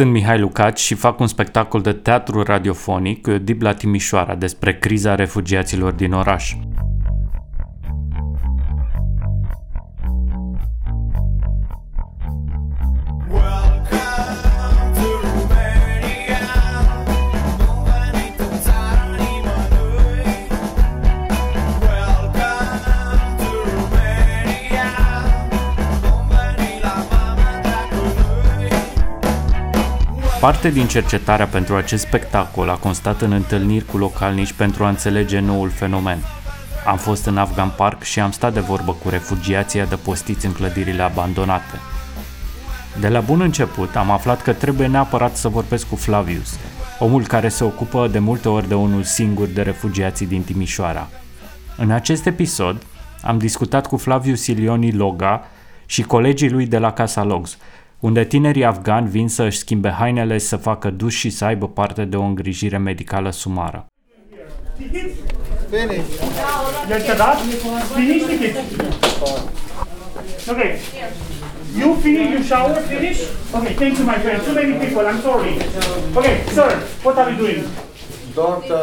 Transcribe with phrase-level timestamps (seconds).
[0.00, 5.14] Sunt Mihai Lucaci și fac un spectacol de teatru radiofonic dip la Timișoara despre criza
[5.14, 6.54] refugiaților din oraș.
[30.40, 35.38] Parte din cercetarea pentru acest spectacol a constat în întâlniri cu localnici pentru a înțelege
[35.38, 36.18] noul fenomen.
[36.86, 41.02] Am fost în Afgan Park și am stat de vorbă cu refugiații adăpostiți în clădirile
[41.02, 41.78] abandonate.
[43.00, 46.58] De la bun început am aflat că trebuie neapărat să vorbesc cu Flavius,
[46.98, 51.08] omul care se ocupă de multe ori de unul singur de refugiații din Timișoara.
[51.76, 52.82] În acest episod
[53.22, 55.44] am discutat cu Flavius Ilioni Loga
[55.86, 57.56] și colegii lui de la Casa Logs,
[58.00, 62.04] unde tinerii afgani vin să își schimbe hainele, să facă duș și să aibă parte
[62.04, 63.86] de o îngrijire medicală sumară.
[65.70, 66.04] Finish.
[66.88, 67.38] You're that?
[67.94, 68.56] Finish ticket.
[70.48, 70.70] Okay.
[71.78, 73.18] You finish, you shower, finish?
[73.54, 74.42] Okay, thank you, my friend.
[74.42, 75.52] Too many people, I'm sorry.
[76.16, 76.70] Okay, sir,
[77.04, 77.62] what are you doing?
[78.34, 78.82] Doctor,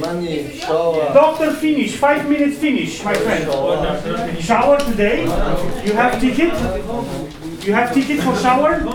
[0.00, 1.12] money, shower.
[1.12, 1.92] Doctor, finish.
[2.06, 3.44] Five minutes, finish, my friend.
[4.40, 5.18] Shower today?
[5.86, 6.52] You have ticket?
[7.62, 8.80] You have ticket for shower?
[8.80, 8.92] No,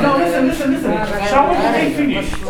[0.00, 0.92] no, listen, listen, listen.
[1.28, 2.30] Shower today, finish.
[2.32, 2.46] You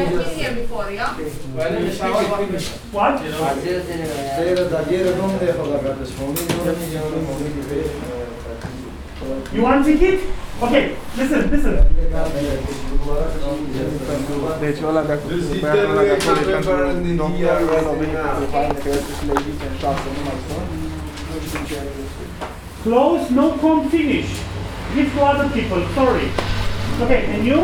[0.00, 1.14] have been here before, yeah?
[2.92, 3.22] What?
[9.30, 10.90] Sera da ieri non devo pagare le sfondi, non mi diamo i momenti per You
[10.90, 10.90] want ticket?
[10.90, 11.74] Okay, listen, listen.
[14.60, 16.70] Deci ăla de acolo, băiatul ăla de acolo e pentru
[17.20, 20.38] doctor, ăla a venit cu haine, că trebuie să le evite în șapte, nu mai
[20.46, 20.68] sunt.
[21.28, 22.24] Nu știu ce are despre.
[22.84, 24.30] Close, no com, finish.
[24.94, 26.26] Give to other people, sorry.
[27.04, 27.60] Okay, and you?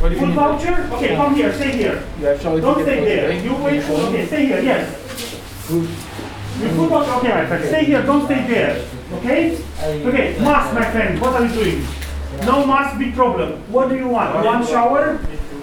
[0.00, 0.40] What do you Food need?
[0.40, 0.76] voucher?
[0.94, 1.96] Okay, come here, stay here.
[2.18, 3.26] You have shower Don't ticket stay for there.
[3.28, 3.46] today?
[3.46, 4.84] You wait for, okay, stay here, yes.
[6.60, 7.62] You food voucher, okay, my friend.
[7.72, 8.74] Stay here, don't stay there.
[9.18, 9.42] Okay?
[10.08, 11.78] Okay, mask, my friend, what are you doing?
[12.44, 13.48] No mask, big problem.
[13.70, 14.34] What do you want?
[14.38, 15.04] You want shower?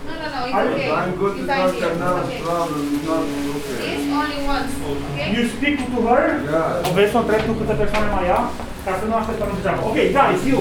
[0.08, 0.92] No, no, no, it's Are you- okay.
[0.92, 1.96] I'm good to It's fine doctor here.
[2.04, 2.40] now, Okay.
[2.48, 3.22] problem is not
[3.56, 3.78] okay.
[3.86, 5.28] This only once, okay?
[5.36, 6.24] You speak to her?
[6.52, 6.88] Yeah.
[6.88, 8.42] O vezi să o întreb tu câte persoane mai ia?
[8.86, 9.82] Ca să nu așteptăm degeaba.
[9.92, 10.60] Okay, guys, you.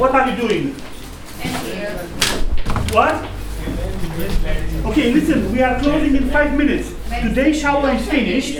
[0.00, 0.64] What are you doing?
[1.44, 1.94] And here.
[2.96, 3.16] What?
[4.88, 6.92] Okay, listen, we are closing in five minutes.
[7.22, 8.54] Today's shower is finished.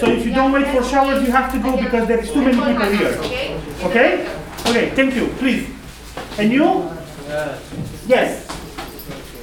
[0.00, 2.42] So if you don't wait for showers, you have to go because there is too
[2.42, 3.18] many people here.
[3.18, 3.56] Okay?
[3.84, 4.26] Okay?
[4.66, 5.68] Okay, thank you, please.
[6.38, 6.90] And you?
[8.06, 8.46] Yes.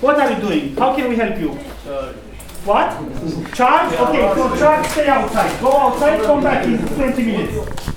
[0.02, 0.76] What are you doing?
[0.76, 1.50] How can we help you?
[2.66, 2.90] What?
[3.54, 3.94] Charge?
[3.94, 5.60] Okay, so charge, stay outside.
[5.62, 7.92] Go outside, come back in 20 minutes.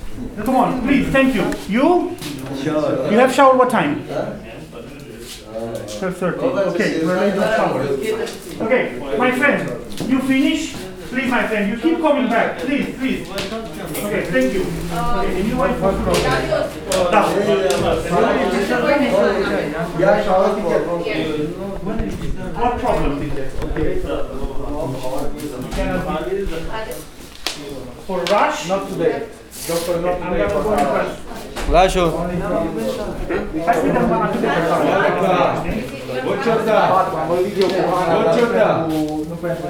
[0.45, 1.45] Come on, please, thank you.
[1.69, 2.17] You?
[2.65, 4.07] You have shower what time?
[5.73, 6.75] 12.30.
[6.75, 7.81] Okay, we're late for shower.
[8.67, 9.69] Okay, my friend,
[10.11, 10.75] you finish?
[11.09, 12.59] Please, my friend, you keep coming back.
[12.59, 13.29] Please, please.
[13.31, 14.63] Okay, thank you.
[14.63, 15.93] Okay, and you wait for
[17.11, 17.31] Da.
[19.99, 20.83] Yeah, shower ticket.
[22.57, 22.81] What?
[28.07, 28.69] For rush?
[28.69, 29.29] Not today.
[29.69, 31.05] Doctor, not I'm today gonna for go and shower.
[31.05, 31.73] rush.
[31.77, 32.05] Lascio.
[33.67, 34.91] Hai să vedem mama câte persoane.
[36.27, 36.79] Bocciata.
[37.21, 38.69] Am văzut video cu Hana, dar Bocciata.
[38.77, 39.63] nu pentru- nu pentru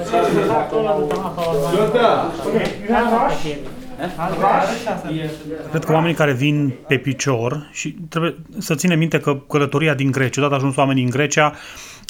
[1.75, 2.31] Jota.
[2.47, 3.43] Okay, you have rush?
[5.71, 10.11] Cred că oamenii care vin pe picior și trebuie să ținem minte că călătoria din
[10.11, 11.53] Grecia, odată ajuns oamenii în Grecia,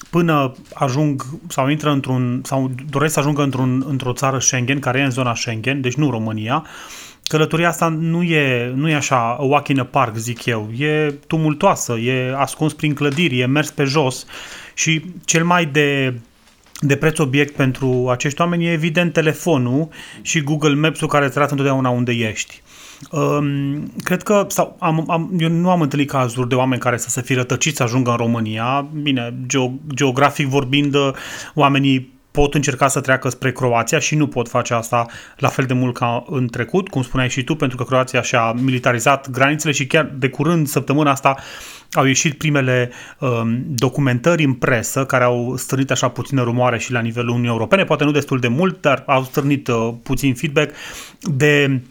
[0.09, 5.03] până ajung sau intră într-un sau doresc să ajungă într-un, într-o țară Schengen, care e
[5.03, 6.65] în zona Schengen, deci nu România,
[7.27, 10.69] călătoria asta nu e, nu e așa a walk in a park, zic eu.
[10.77, 14.25] E tumultoasă, e ascuns prin clădiri, e mers pe jos
[14.73, 16.13] și cel mai de
[16.79, 19.87] de preț obiect pentru acești oameni e evident telefonul
[20.21, 22.61] și Google Maps-ul care îți arată întotdeauna unde ești.
[23.11, 27.09] Um, cred că, sau am, am, eu nu am întâlnit cazuri de oameni care să
[27.09, 28.87] se fi rătăciți să ajungă în România.
[29.01, 30.95] Bine, geo, geografic vorbind,
[31.53, 35.05] oamenii pot încerca să treacă spre Croația și nu pot face asta
[35.37, 38.51] la fel de mult ca în trecut, cum spuneai și tu, pentru că Croația și-a
[38.51, 41.35] militarizat granițele și chiar de curând, săptămâna asta,
[41.91, 46.99] au ieșit primele um, documentări în presă care au stârnit așa puțină rumoare și la
[46.99, 50.73] nivelul Uniunii Europene, poate nu destul de mult, dar au stârnit uh, puțin feedback
[51.19, 51.81] de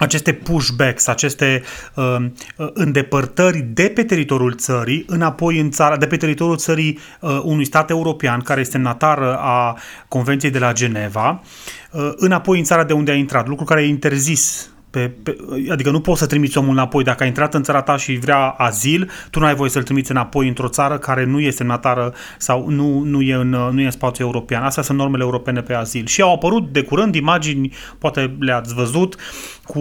[0.00, 1.62] aceste pushbacks, aceste
[1.94, 2.16] uh,
[2.56, 7.64] uh, îndepărtări de pe teritoriul țării înapoi în țara, de pe teritoriul țării uh, unui
[7.64, 11.42] stat european care este semnatară a Convenției de la Geneva,
[11.90, 15.36] uh, înapoi în țara de unde a intrat, lucru care e interzis Pe, pe,
[15.70, 17.04] adică nu poți să trimiți omul înapoi.
[17.04, 20.10] Dacă a intrat în țara ta și vrea azil, tu nu ai voie să-l trimiți
[20.10, 23.90] înapoi într-o țară care nu este semnatară sau nu, nu, e în, nu e în
[23.90, 24.62] spațiu european.
[24.62, 26.06] Astea sunt normele europene pe azil.
[26.06, 29.16] Și au apărut de curând imagini, poate le-ați văzut,
[29.64, 29.80] cu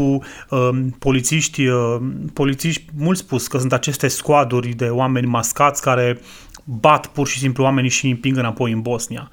[0.49, 1.97] um, polițiști, uh,
[2.33, 6.19] polițiști, mult spus că sunt aceste scoaduri de oameni mascați care
[6.63, 9.29] bat pur și simplu oamenii și îi împing înapoi în Bosnia.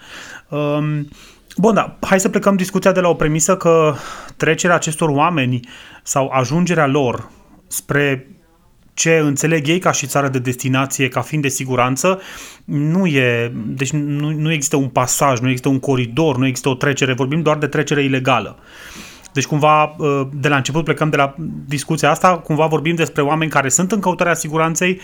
[0.49, 1.09] Um,
[1.57, 3.95] Bun, da, hai să plecăm discuția de la o premisă că
[4.37, 5.61] trecerea acestor oameni
[6.03, 7.31] sau ajungerea lor
[7.67, 8.27] spre
[8.95, 12.21] ce înțeleg ei ca și țară de destinație, ca fiind de siguranță,
[12.65, 16.75] nu e, deci nu, nu există un pasaj, nu există un coridor, nu există o
[16.75, 18.59] trecere, vorbim doar de trecere ilegală.
[19.33, 21.35] Deci cumva uh, de la început plecăm de la
[21.67, 25.01] discuția asta, cumva vorbim despre oameni care sunt în căutarea siguranței,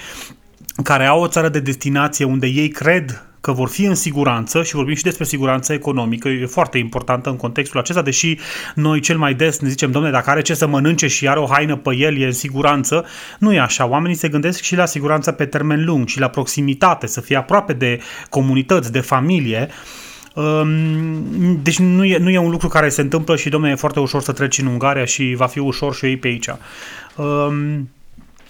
[0.83, 4.75] care au o țară de destinație unde ei cred că vor fi în siguranță și
[4.75, 8.39] vorbim și despre siguranță economică, e foarte importantă în contextul acesta, deși
[8.75, 11.47] noi cel mai des ne zicem, domne, dacă are ce să mănânce și are o
[11.47, 13.05] haină pe el, e în siguranță,
[13.39, 13.87] nu e așa.
[13.87, 17.73] Oamenii se gândesc și la siguranță pe termen lung și la proximitate, să fie aproape
[17.73, 18.01] de
[18.31, 19.69] comunități, de familie.
[20.35, 24.01] Um, deci nu e, nu e un lucru care se întâmplă și, domne, e foarte
[24.01, 26.49] ușor să treci în Ungaria și va fi ușor și eu pe aici.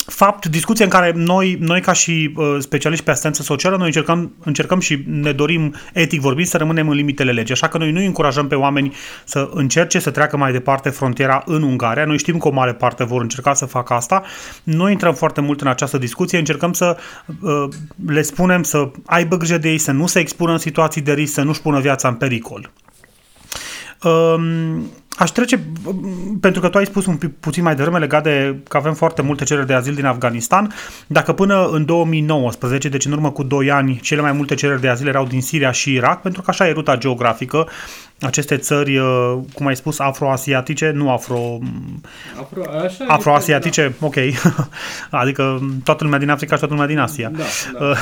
[0.06, 3.86] Um, fapt, discuție în care noi, noi ca și uh, specialiști pe asistență socială, noi
[3.86, 7.54] încercăm, încercăm și ne dorim, etic vorbind, să rămânem în limitele legii.
[7.54, 8.94] Așa că noi nu încurajăm pe oameni
[9.24, 12.04] să încerce să treacă mai departe frontiera în Ungaria.
[12.04, 14.22] Noi știm că o mare parte vor încerca să facă asta.
[14.62, 16.96] Noi intrăm foarte mult în această discuție, încercăm să
[17.40, 17.68] uh,
[18.06, 21.32] le spunem să aibă grijă de ei, să nu se expună în situații de risc,
[21.32, 22.70] să nu-și pună viața în pericol.
[24.02, 25.60] Um, Aș trece,
[26.40, 29.22] pentru că tu ai spus un pic puțin mai devreme legat de că avem foarte
[29.22, 30.72] multe cereri de azil din Afganistan,
[31.06, 34.88] dacă până în 2019, deci în urmă cu 2 ani, cele mai multe cereri de
[34.88, 37.68] azil erau din Siria și Irak, pentru că așa e ruta geografică,
[38.22, 41.58] aceste țări, uh, cum ai spus, afroasiatice, nu afro...
[42.40, 44.06] Afro, așa afroasiatice, da.
[44.06, 44.14] ok.
[45.22, 47.30] adică toată lumea din Africa și toată lumea din Asia.
[47.34, 47.44] Da,
[47.78, 47.94] da.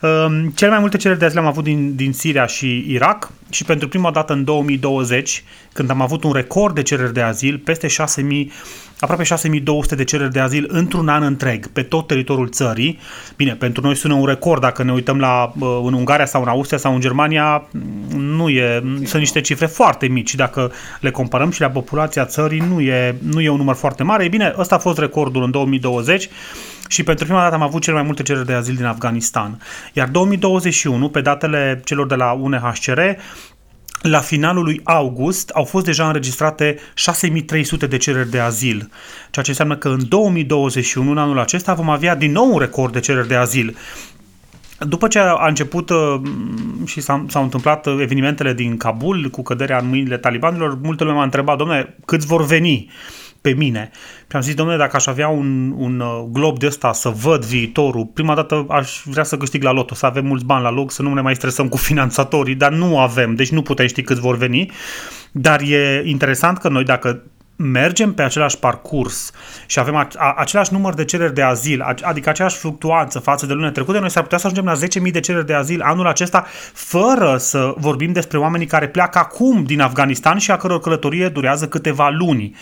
[0.00, 3.64] Um, cele mai multe cereri de azil am avut din, din Siria și Irak și
[3.64, 7.86] pentru prima dată în 2020, când am avut un record de cereri de azil, peste
[7.86, 8.52] 6000
[9.00, 12.98] aproape 6200 de cereri de azil într-un an întreg, pe tot teritoriul țării.
[13.36, 15.52] Bine, pentru noi sună un record, dacă ne uităm la
[15.84, 17.68] în Ungaria sau în Austria sau în Germania,
[18.16, 20.34] nu e, sunt niște cifre foarte mici.
[20.34, 24.24] Dacă le comparăm și la populația țării, nu e, nu e un număr foarte mare.
[24.24, 26.28] E bine, ăsta a fost recordul în 2020
[26.88, 29.60] și pentru prima dată am avut cele mai multe cereri de azil din Afganistan.
[29.92, 33.00] Iar 2021, pe datele celor de la UNHCR,
[34.02, 38.90] la finalul lui august au fost deja înregistrate 6300 de cereri de azil,
[39.30, 42.92] ceea ce înseamnă că în 2021, în anul acesta, vom avea din nou un record
[42.92, 43.76] de cereri de azil.
[44.78, 46.20] După ce a început uh,
[46.84, 51.22] și s-au, s-au întâmplat evenimentele din Kabul cu căderea în mâinile talibanilor, multă lume m-a
[51.22, 52.90] întrebat, domnule, câți vor veni?
[53.46, 53.90] Pe mine.
[54.30, 57.44] Și am zis, domnule, dacă aș avea un, un uh, glob de ăsta să văd
[57.44, 60.92] viitorul, prima dată aș vrea să câștig la loto, să avem mulți bani la loc,
[60.92, 64.20] să nu ne mai stresăm cu finanțatorii, dar nu avem, deci nu putem ști câți
[64.20, 64.70] vor veni.
[65.32, 67.22] Dar e interesant că noi, dacă
[67.56, 69.30] mergem pe același parcurs
[69.66, 73.46] și avem a, a, același număr de cereri de azil, a, adică aceeași fluctuanță față
[73.46, 76.06] de lunile trecute, noi s-ar putea să ajungem la 10.000 de cereri de azil anul
[76.06, 81.28] acesta, fără să vorbim despre oamenii care pleacă acum din Afganistan și a căror călătorie
[81.28, 82.54] durează câteva luni.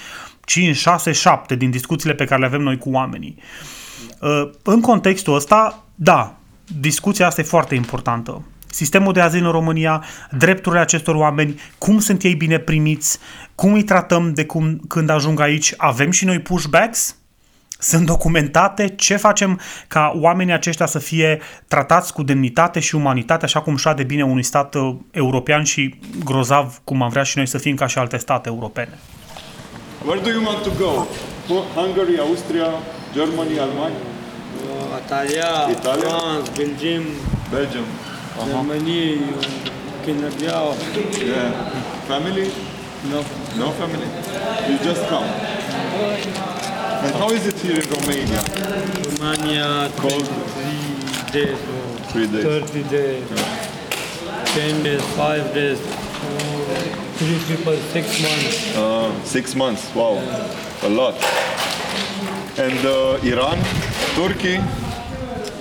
[0.44, 3.36] 5, 6, 7 din discuțiile pe care le avem noi cu oamenii.
[4.20, 6.36] Uh, în contextul ăsta, da,
[6.80, 8.42] discuția asta e foarte importantă.
[8.66, 13.18] Sistemul de azil în România, drepturile acestor oameni, cum sunt ei bine primiți,
[13.54, 17.16] cum îi tratăm de cum, când ajung aici, avem și noi pushbacks?
[17.78, 23.60] Sunt documentate ce facem ca oamenii aceștia să fie tratați cu demnitate și umanitate, așa
[23.60, 27.58] cum de bine unui stat uh, european și grozav cum am vrea și noi să
[27.58, 28.98] fim ca și alte state europene.
[30.04, 31.04] Where do you want to go?
[31.72, 32.82] Hungary, Austria,
[33.14, 33.96] Germany, Germany?
[33.96, 36.08] Uh, Italia, Italia?
[36.10, 37.04] France, Belgium,
[37.50, 37.84] Belgium.
[37.84, 38.46] Uh-huh.
[38.46, 39.18] Germany,
[40.04, 40.76] Canada.
[41.24, 41.70] Yeah.
[42.06, 42.52] Family?
[43.08, 43.24] No.
[43.56, 44.08] No family?
[44.70, 45.24] You just come.
[45.24, 48.40] And how is it here in Romania?
[49.16, 50.28] Romania, Cold.
[50.28, 52.44] three days, or Three days.
[52.44, 53.24] 30 days,
[54.52, 55.80] 10 days, 5 days,
[57.18, 58.76] three people, 6 months.
[58.76, 59.94] Uh, six months.
[59.94, 60.14] Wow.
[60.82, 61.14] A lot.
[62.58, 63.58] And uh, Iran,
[64.14, 64.58] Turkey?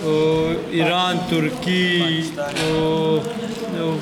[0.04, 3.22] Uh, Iran, Turkey, uh,
[3.80, 3.98] uh,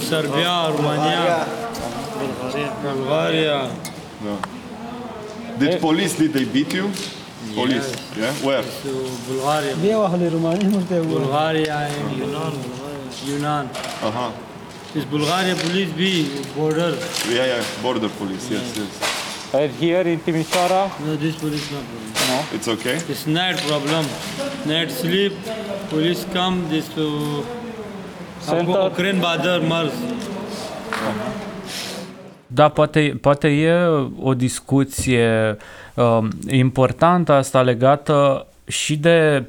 [0.00, 1.46] Serbia, Romania,
[2.82, 3.70] Bulgaria.
[4.24, 4.38] No.
[5.58, 6.90] Did police, did they beat you?
[7.54, 8.32] Police, yeah?
[8.46, 8.62] Where?
[8.62, 8.90] So
[9.28, 9.74] Bulgaria.
[11.04, 12.54] Bulgaria and Yunan.
[13.28, 13.64] Yunan.
[14.02, 14.45] Uh-huh.
[14.96, 16.12] Is Bulgaria police be
[16.56, 16.92] border?
[17.34, 18.90] Yeah, yeah, border police, yes, yes.
[19.52, 20.90] And here in Timișoara?
[21.06, 22.56] No, this police not problem.
[22.56, 22.96] It's okay?
[23.12, 24.04] It's night problem.
[24.64, 25.32] Night sleep,
[25.90, 27.44] police come, this uh,
[28.46, 28.86] Center.
[28.90, 29.92] Ukraine border Mars.
[32.46, 33.72] Da, poate, poate e
[34.22, 35.56] o discuție
[35.94, 39.44] um, importantă asta legată și de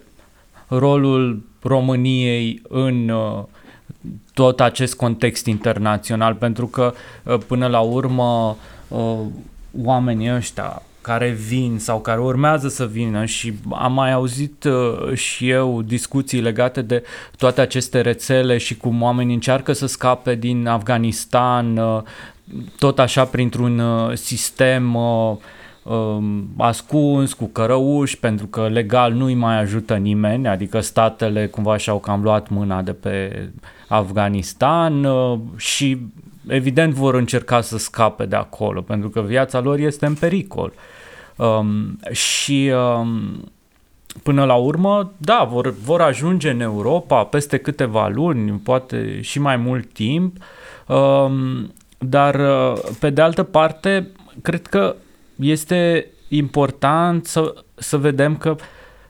[0.67, 3.43] rolul României în uh,
[4.33, 9.19] tot acest context internațional, pentru că uh, până la urmă uh,
[9.83, 15.49] oamenii ăștia care vin sau care urmează să vină și am mai auzit uh, și
[15.49, 17.03] eu discuții legate de
[17.37, 22.01] toate aceste rețele și cum oamenii încearcă să scape din Afganistan, uh,
[22.79, 25.39] tot așa printr-un uh, sistem uh, um,
[26.57, 32.21] ascuns, cu cărăuși, pentru că legal nu-i mai ajută nimeni, adică statele cumva și-au cam
[32.21, 33.49] luat mâna de pe
[33.87, 35.97] Afganistan uh, și
[36.47, 40.73] evident vor încerca să scape de acolo, pentru că viața lor este în pericol.
[41.35, 43.51] Um, și um,
[44.23, 49.55] până la urmă, da, vor, vor ajunge în Europa peste câteva luni, poate și mai
[49.55, 50.37] mult timp,
[50.87, 54.07] um, dar uh, pe de altă parte,
[54.41, 54.95] cred că
[55.39, 58.55] este important să, să vedem că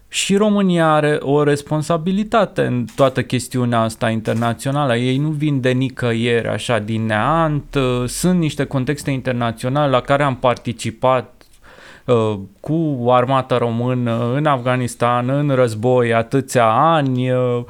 [0.09, 4.95] și România are o responsabilitate în toată chestiunea asta internațională.
[4.95, 7.75] Ei nu vin de nicăieri, așa, din neant.
[7.75, 11.43] uh, Sunt niște contexte internaționale la care am participat
[12.05, 17.31] uh, cu armata română în Afganistan, în război, atâția ani.
[17.31, 17.63] uh,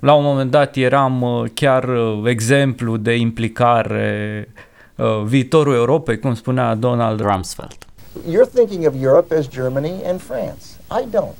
[0.00, 4.62] La un moment dat eram uh, chiar uh, exemplu de implicare uh,
[4.96, 7.76] Uh, viitorul Europei, cum spunea Donald Rumsfeld.
[8.26, 10.78] You're thinking of Europe as Germany and France.
[10.88, 11.38] I don't.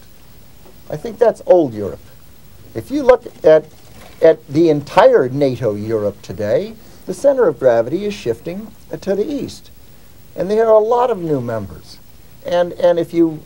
[0.90, 2.02] I think that's old Europe.
[2.74, 3.64] If you look at,
[4.20, 6.74] at the entire NATO Europe today,
[7.06, 9.70] the center of gravity is shifting to the east.
[10.34, 11.98] And there are a lot of new members.
[12.44, 13.40] And, and if you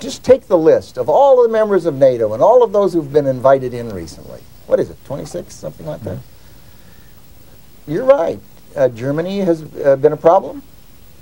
[0.00, 3.12] just take the list of all the members of NATO and all of those who've
[3.12, 6.18] been invited in recently, what is it, 26, something like that?
[6.18, 7.92] Mm-hmm.
[7.92, 8.40] You're right.
[8.76, 10.62] Uh, Germany has uh, been a problem,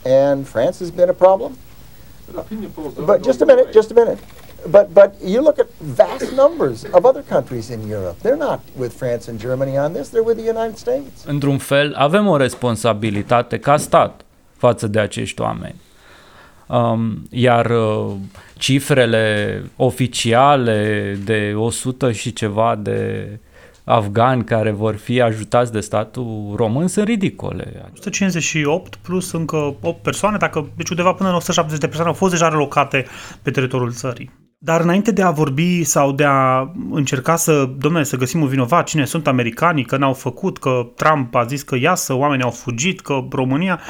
[0.05, 1.57] and France has been a problem.
[2.99, 4.19] But just a minute, just a minute.
[4.71, 8.17] But but you look at vast numbers of other countries in Europe.
[8.23, 10.09] They're not with France and Germany on this.
[10.09, 11.25] They're with the United States.
[11.27, 14.25] Într-un fel, avem o responsabilitate ca stat
[14.57, 15.81] față de acești oameni.
[16.67, 18.13] Um, iar uh,
[18.59, 23.39] cifrele oficiale de 100 și ceva de
[23.85, 27.91] afgani care vor fi ajutați de statul român sunt ridicole.
[27.93, 32.33] 158 plus încă 8 persoane, dacă, deci undeva până în 170 de persoane au fost
[32.33, 33.07] deja relocate
[33.43, 34.31] pe teritoriul țării.
[34.59, 38.87] Dar înainte de a vorbi sau de a încerca să, domnule, să găsim un vinovat,
[38.87, 43.01] cine sunt americanii, că n-au făcut, că Trump a zis că iasă, oamenii au fugit,
[43.01, 43.81] că România...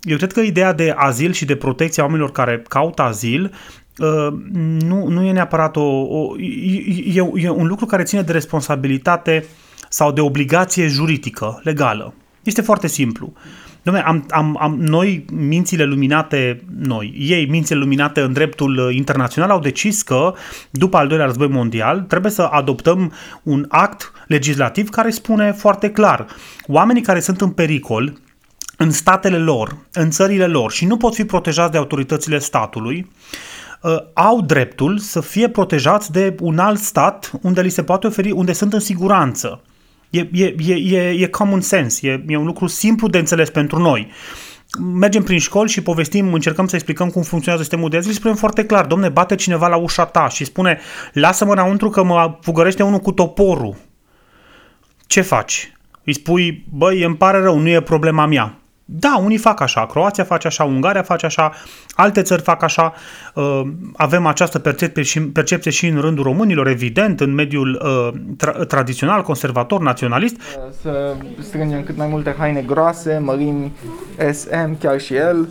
[0.00, 3.50] Eu cred că ideea de azil și de protecția oamenilor care caută azil uh,
[4.78, 9.44] nu, nu e neapărat o, o e, e, e un lucru care ține de responsabilitate
[9.88, 12.14] sau de obligație juridică, legală.
[12.42, 13.32] Este foarte simplu.
[13.82, 19.50] Dom'le, am, am, am, noi, mințile luminate, noi, ei, mințile luminate în dreptul uh, internațional,
[19.50, 20.34] au decis că,
[20.70, 23.12] după al doilea război mondial, trebuie să adoptăm
[23.42, 26.26] un act legislativ care spune foarte clar,
[26.66, 28.12] oamenii care sunt în pericol,
[28.76, 33.57] în statele lor, în țările lor și nu pot fi protejați de autoritățile statului, uh,
[34.12, 38.52] au dreptul să fie protejați de un alt stat unde li se poate oferi, unde
[38.52, 39.62] sunt în siguranță.
[40.10, 43.78] E, e, e, e, e common sense, e, e un lucru simplu de înțeles pentru
[43.78, 44.10] noi.
[44.94, 48.36] Mergem prin școli și povestim, încercăm să explicăm cum funcționează sistemul de azil și spunem
[48.36, 50.78] foarte clar, domne, bate cineva la ușa ta și spune,
[51.12, 53.76] lasă-mă înăuntru că mă fugărește unul cu toporul.
[55.06, 55.72] Ce faci?
[56.04, 58.58] Îi spui, băi, îmi pare rău, nu e problema mea.
[58.90, 61.52] Da, unii fac așa, Croația face așa, Ungaria face așa,
[61.94, 62.92] alte țări fac așa,
[63.34, 63.62] uh,
[63.96, 69.22] avem această percepție și, percepție și în rândul românilor, evident, în mediul uh, tra- tradițional,
[69.22, 70.36] conservator, naționalist.
[70.82, 73.72] Să strângem cât mai multe haine groase, mărimi
[74.32, 75.48] SM, chiar și el.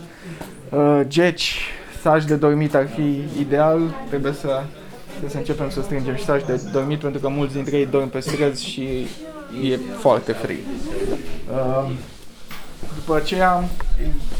[0.69, 1.59] Uh, Geci,
[2.01, 3.79] saci de dormit ar fi ideal.
[4.09, 4.61] Trebuie să,
[5.09, 8.09] trebuie să începem să strângem și saci de dormit pentru că mulți dintre ei dorm
[8.09, 9.07] pe străzi și
[9.69, 10.59] e foarte frig.
[11.51, 11.91] Uh,
[12.95, 13.69] După aceea,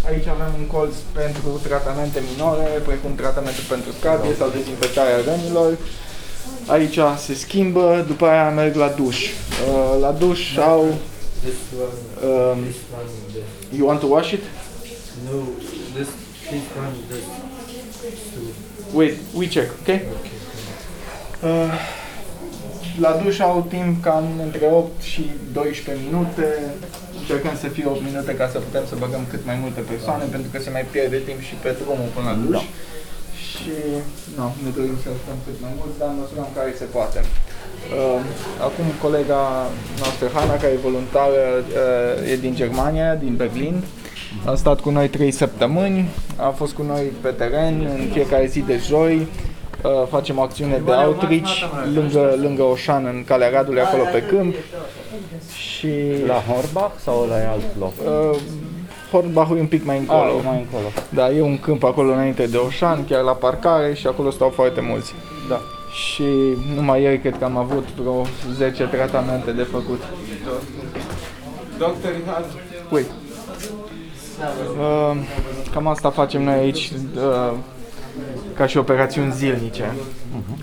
[0.08, 5.77] aici avem un colț pentru tratamente minore, precum tratamentul pentru scabie sau dezinfectarea rănilor.
[6.65, 9.17] Aici se schimbă, după aia merg la duș.
[9.25, 10.84] Uh, la duș au...
[12.24, 12.60] Um,
[13.77, 14.44] you want to wash it?
[15.29, 15.38] No,
[15.94, 16.08] this,
[16.50, 17.24] this one, this.
[18.94, 20.00] Wait, we check, ok?
[21.44, 21.74] Uh,
[23.00, 26.74] la duș au timp cam între 8 și 12 minute.
[27.27, 30.50] Încercăm să fie 8 minute ca să putem să băgăm cât mai multe persoane, pentru
[30.51, 32.55] că se mai pierde timp și pe drumul până la duș.
[32.55, 32.62] Da.
[33.50, 33.75] Și
[34.38, 37.19] nu, ne dorim să stăm cât mai mult, dar în măsura în care se poate.
[37.24, 38.19] Uh,
[38.67, 39.41] acum colega
[40.01, 43.75] noastră, Hana, care e voluntară, uh, e din Germania, din Berlin.
[44.50, 46.00] A stat cu noi 3 săptămâni,
[46.48, 49.15] a fost cu noi pe teren în fiecare zi de joi.
[49.84, 51.53] Uh, facem o acțiune de outreach
[51.96, 54.55] lângă, lângă Oșan, în Calea Radului, acolo pe câmp.
[55.58, 55.90] Și
[56.28, 57.94] La Horbach sau la alt loc?
[58.32, 58.40] uh,
[59.12, 60.20] Hornbach e un pic mai încolo.
[60.38, 60.86] Ah, mai încolo.
[61.10, 64.82] Da, e un câmp acolo înainte de Oșan, chiar la parcare și acolo stau foarte
[64.82, 65.14] mulți.
[65.50, 65.60] Da.
[65.94, 66.24] Și
[66.76, 70.02] numai ieri cred că am avut vreo 10 tratamente de făcut.
[71.78, 72.12] Doctor,
[72.92, 73.06] Wait.
[74.80, 75.18] Uh,
[75.74, 77.54] cam asta facem noi aici uh,
[78.56, 79.94] ca și operațiuni zilnice.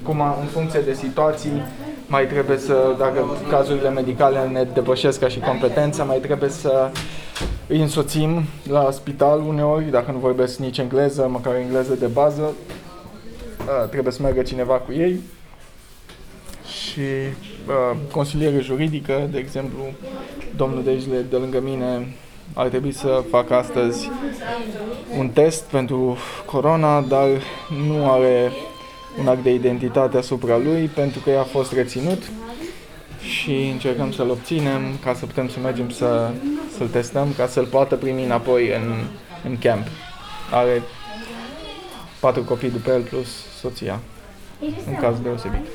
[0.03, 1.63] Cum a- în funcție de situații
[2.07, 6.91] mai trebuie să, dacă cazurile medicale ne depășesc ca și competența, mai trebuie să
[7.67, 13.89] îi însoțim la spital uneori, dacă nu vorbesc nici engleză, măcar engleză de bază, uh,
[13.91, 15.21] trebuie să meargă cineva cu ei.
[16.83, 19.85] Și uh, consiliere juridică, de exemplu,
[20.57, 22.15] domnul Dejle de lângă mine
[22.55, 24.11] ar trebui să facă astăzi
[25.19, 27.29] un test pentru corona, dar
[27.87, 28.53] nu are
[29.19, 32.23] un act de identitate asupra lui pentru că ea a fost reținut
[33.21, 36.31] și încercăm să-l obținem ca să putem să mergem să,
[36.77, 39.05] să-l testăm, ca să-l poată primi înapoi în,
[39.45, 39.87] în camp.
[40.51, 40.83] Are
[42.21, 43.29] patru copii după el plus
[43.61, 44.01] soția,
[44.87, 45.67] în caz deosebit.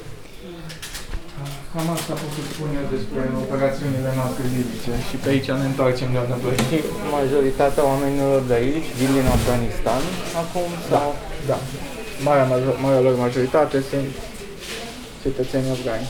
[1.74, 6.10] Cam asta pot să spun eu despre operațiunile noastre zilnice și pe aici ne întoarcem
[6.13, 6.55] de înapoi.
[6.69, 6.77] Și
[7.17, 10.01] majoritatea oamenilor de aici vin din Afganistan
[10.41, 11.10] acum sau?
[11.50, 11.60] Da.
[12.24, 14.08] Marea, major, marea lor majoritate sunt
[15.22, 16.08] cetățeni afgani.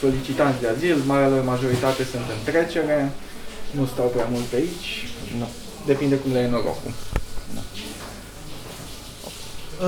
[0.00, 3.10] Solicitanți de azil, marea lor majoritate sunt în trecere,
[3.70, 5.48] nu stau prea mult pe aici, Nu.
[5.86, 6.92] depinde cum le e norocul.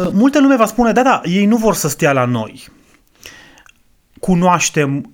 [0.03, 2.69] Uh, Multe lume va spune, da, da, ei nu vor să stea la noi.
[4.21, 5.13] Cunoaștem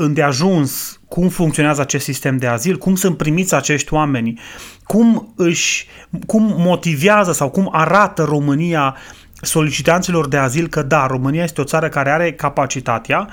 [0.00, 4.40] îndeajuns cum funcționează acest sistem de azil, cum sunt primiți acești oameni,
[4.84, 5.86] cum, își,
[6.26, 8.96] cum motivează sau cum arată România
[9.40, 13.28] solicitanților de azil că da, România este o țară care are capacitatea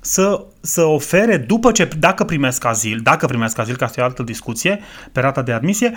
[0.00, 4.06] să, să ofere, după ce, dacă primesc azil, dacă primesc azil, ca asta e o
[4.06, 4.80] altă discuție,
[5.12, 5.92] pe rata de admisie,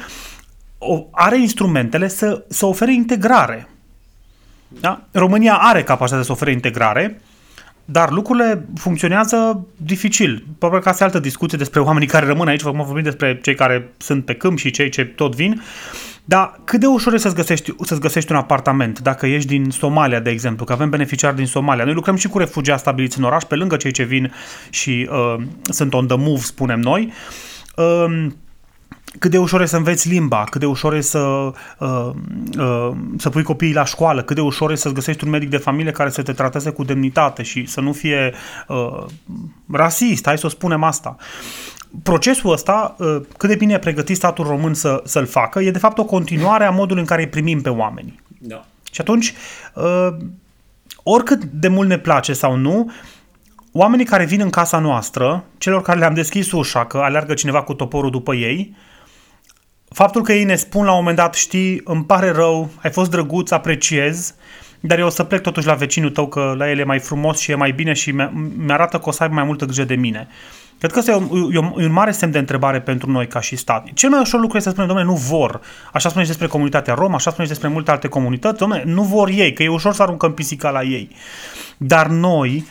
[0.78, 3.68] o, are instrumentele să, să ofere integrare.
[4.68, 5.02] Da?
[5.12, 7.22] România are capacitatea să ofere integrare,
[7.86, 10.46] dar lucrurile funcționează dificil.
[10.58, 13.56] Probabil că asta e altă discuție despre oamenii care rămân aici, acum vorbim despre cei
[13.56, 15.62] care sunt pe câmp și cei ce tot vin,
[16.26, 20.20] dar cât de ușor e să-ți găsești, să-ți găsești un apartament dacă ești din Somalia,
[20.20, 21.84] de exemplu, că avem beneficiari din Somalia.
[21.84, 24.34] Noi lucrăm și cu refugiați stabiliți în oraș, pe lângă cei ce vin
[24.70, 27.14] și uh, sunt on the move, spunem noi.
[27.76, 28.28] Uh,
[29.20, 32.10] cât de ușor e să înveți limba, cât de ușor e să, uh,
[32.58, 35.58] uh, să pui copiii la școală, cât de ușor e să-ți găsești un medic de
[35.58, 38.34] familie care să te trateze cu demnitate și să nu fie
[38.68, 39.06] uh,
[39.72, 41.16] rasist, hai să o spunem asta.
[42.04, 45.80] Procesul ăsta, uh, cât de bine e pregătit statul român să, să-l facă, e de
[45.80, 48.20] fapt o continuare a modului în care îi primim pe oameni.
[48.40, 48.66] Da.
[48.92, 49.34] Și atunci,
[49.74, 50.08] uh,
[51.04, 52.92] oricât de mult ne place sau nu,
[53.72, 57.74] oamenii care vin în casa noastră, celor care le-am deschis ușa, că aleargă cineva cu
[57.74, 58.76] toporul după ei,
[59.96, 63.10] faptul că ei ne spun la un moment dat, știi, îmi pare rău, ai fost
[63.10, 64.36] drăguț, apreciez,
[64.80, 67.40] dar eu o să plec totuși la vecinul tău că la el e mai frumos
[67.40, 69.96] și e mai bine și mi- mi-arată că o să aibă mai multă grijă de
[69.96, 70.28] mine.
[70.80, 73.28] Cred că ăsta e un, e un, e un mare semn de întrebare pentru noi
[73.28, 73.88] ca și stat.
[73.94, 75.62] Cel mai ușor lucru este să spunem, domnule, nu vor.
[75.94, 79.54] Așa spuneți despre comunitatea romă, așa spuneți despre multe alte comunități, domnule, nu vor ei,
[79.54, 81.10] că e ușor să aruncăm pisica la ei.
[81.78, 82.66] Dar noi,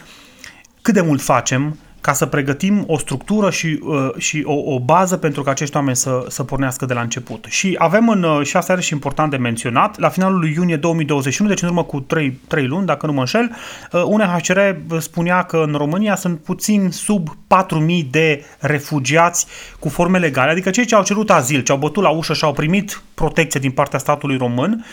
[0.83, 5.17] cât de mult facem ca să pregătim o structură și, uh, și o, o bază
[5.17, 7.45] pentru ca acești oameni să, să pornească de la început.
[7.49, 10.77] Și avem în, uh, și asta are și important de menționat, la finalul lui iunie
[10.77, 13.51] 2021, deci în urmă cu 3, 3 luni, dacă nu mă înșel,
[13.93, 14.59] uh, UNHCR
[14.99, 19.47] spunea că în România sunt puțin sub 4.000 de refugiați
[19.79, 22.45] cu forme legale, adică cei ce au cerut azil, ce au bătut la ușă și
[22.45, 24.85] au primit protecție din partea statului român,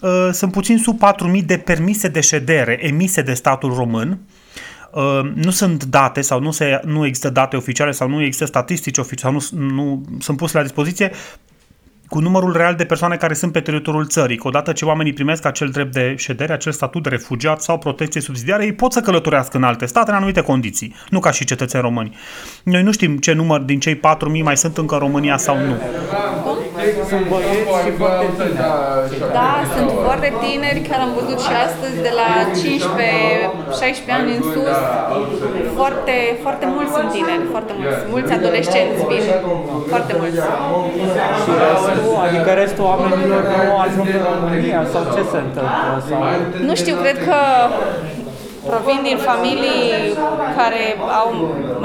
[0.00, 4.43] uh, sunt puțin sub 4.000 de permise de ședere emise de statul român, Uh,
[5.34, 9.38] nu sunt date sau nu, se, nu există date oficiale sau nu există statistici oficiale
[9.38, 11.10] sau nu, nu sunt puse la dispoziție
[12.08, 14.36] cu numărul real de persoane care sunt pe teritoriul țării.
[14.36, 18.20] Că odată ce oamenii primesc acel drept de ședere, acel statut de refugiat sau protecție
[18.20, 21.82] subsidiară, ei pot să călătorească în alte state în anumite condiții, nu ca și cetățeni
[21.82, 22.16] români.
[22.62, 24.00] Noi nu știm ce număr din cei 4.000
[24.42, 25.74] mai sunt încă în România sau nu.
[27.10, 29.32] Sunt băieți și foarte tineri.
[29.38, 32.28] Da, sunt foarte tineri, chiar am văzut și astăzi, de la
[34.08, 34.76] 15-16 ani în sus.
[35.78, 38.00] Foarte, foarte mulți sunt tineri, foarte mulți.
[38.14, 39.24] Mulți adolescenți vin,
[39.92, 40.38] foarte mulți.
[41.42, 45.90] Și restul, adică restul oamenilor nu ajung în România sau ce se întâmplă?
[46.08, 46.20] Sau...
[46.68, 47.38] Nu știu, cred că
[48.70, 49.82] provin din familii
[50.58, 50.82] care
[51.20, 51.28] au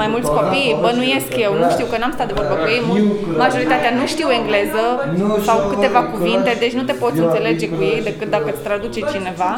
[0.00, 3.08] mai mulți copii, bănuiesc eu, nu știu că n-am stat de vorbă cu ei, mult-
[3.44, 4.84] majoritatea nu știu engleză
[5.46, 9.50] sau câteva cuvinte, deci nu te poți înțelege cu ei decât dacă îți traduce cineva.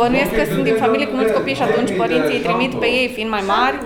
[0.00, 3.08] Bănuiesc că sunt din familii cu mulți copii și atunci părinții îi trimit pe ei
[3.16, 3.76] fiind mai mari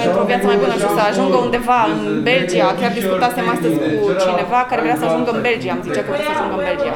[0.00, 2.66] pentru o viață mai bună și să ajungă undeva în Belgia.
[2.80, 3.92] Chiar discutasem astăzi cu
[4.24, 6.94] cineva care vrea să ajungă în Belgia, îmi zicea că vrea să ajungă în Belgia.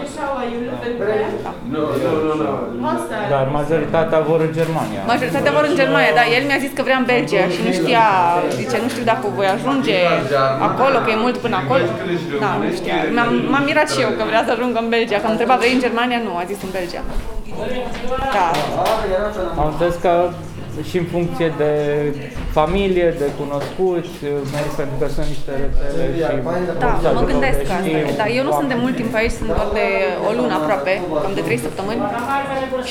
[3.33, 5.01] Dar majoritatea vor în Germania.
[5.13, 8.07] Majoritatea vor în Germania, dar el mi-a zis că vrea în Belgia și nu știa,
[8.61, 9.99] zice, nu știu dacă voi ajunge
[10.69, 11.85] acolo, că e mult până acolo.
[12.45, 12.97] Da, nu știa.
[13.17, 15.75] M-am, m-am mirat și eu că vrea să ajungă în Belgia, că am întrebat, vrei
[15.77, 16.19] în Germania?
[16.27, 17.03] Nu, a zis în Belgia.
[18.37, 18.47] Da.
[19.61, 20.13] Am înțeles că
[20.89, 21.73] și în funcție de
[22.61, 24.15] familie, de cunoscuți,
[24.55, 26.21] merg pentru că sunt niște rețele și
[26.85, 27.85] Da, se mă ajută gândesc unde asta.
[27.85, 28.17] știu.
[28.23, 29.87] Da, eu nu sunt de mult timp aici, sunt doar de
[30.29, 32.01] o lună aproape, cam de trei săptămâni.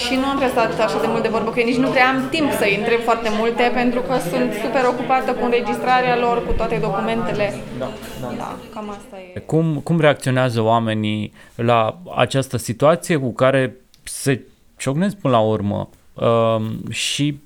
[0.03, 2.07] Și nu am prea stat așa de mult de vorbă cu ei, nici nu prea
[2.13, 6.51] am timp să-i întreb foarte multe, pentru că sunt super ocupată cu înregistrarea lor, cu
[6.59, 7.47] toate documentele.
[7.81, 7.89] Da,
[8.21, 8.29] da.
[8.41, 9.39] Da, cam asta e.
[9.51, 11.79] Cum, cum reacționează oamenii la
[12.15, 13.61] această situație cu care
[14.03, 14.41] se
[14.77, 15.89] ciocnesc până la urmă?
[16.13, 17.39] Um, și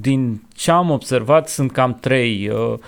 [0.00, 2.78] din ce am observat sunt cam trei, uh,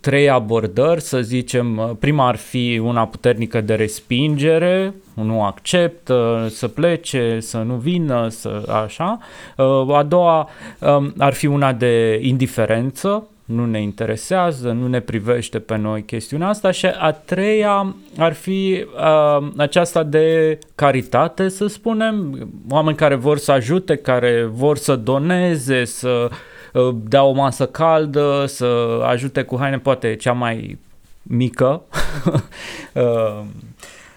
[0.00, 1.78] trei abordări, să zicem.
[1.78, 8.28] Uh, Prima ar fi una puternică de respingere, nu acceptă să plece, să nu vină,
[8.28, 9.18] să așa.
[9.56, 10.48] Uh, A doua
[10.78, 16.48] um, ar fi una de indiferență, nu ne interesează, nu ne privește pe noi chestiunea
[16.48, 23.38] asta și a treia ar fi uh, aceasta de caritate, să spunem, oameni care vor
[23.38, 26.28] să ajute, care vor să doneze, să
[26.72, 30.78] uh, dea o masă caldă, să ajute cu haine, poate cea mai
[31.22, 31.82] mică
[32.92, 33.40] uh,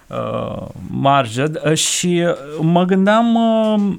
[0.06, 1.60] uh, marjă.
[1.64, 3.94] Uh, și uh, mă gândeam uh,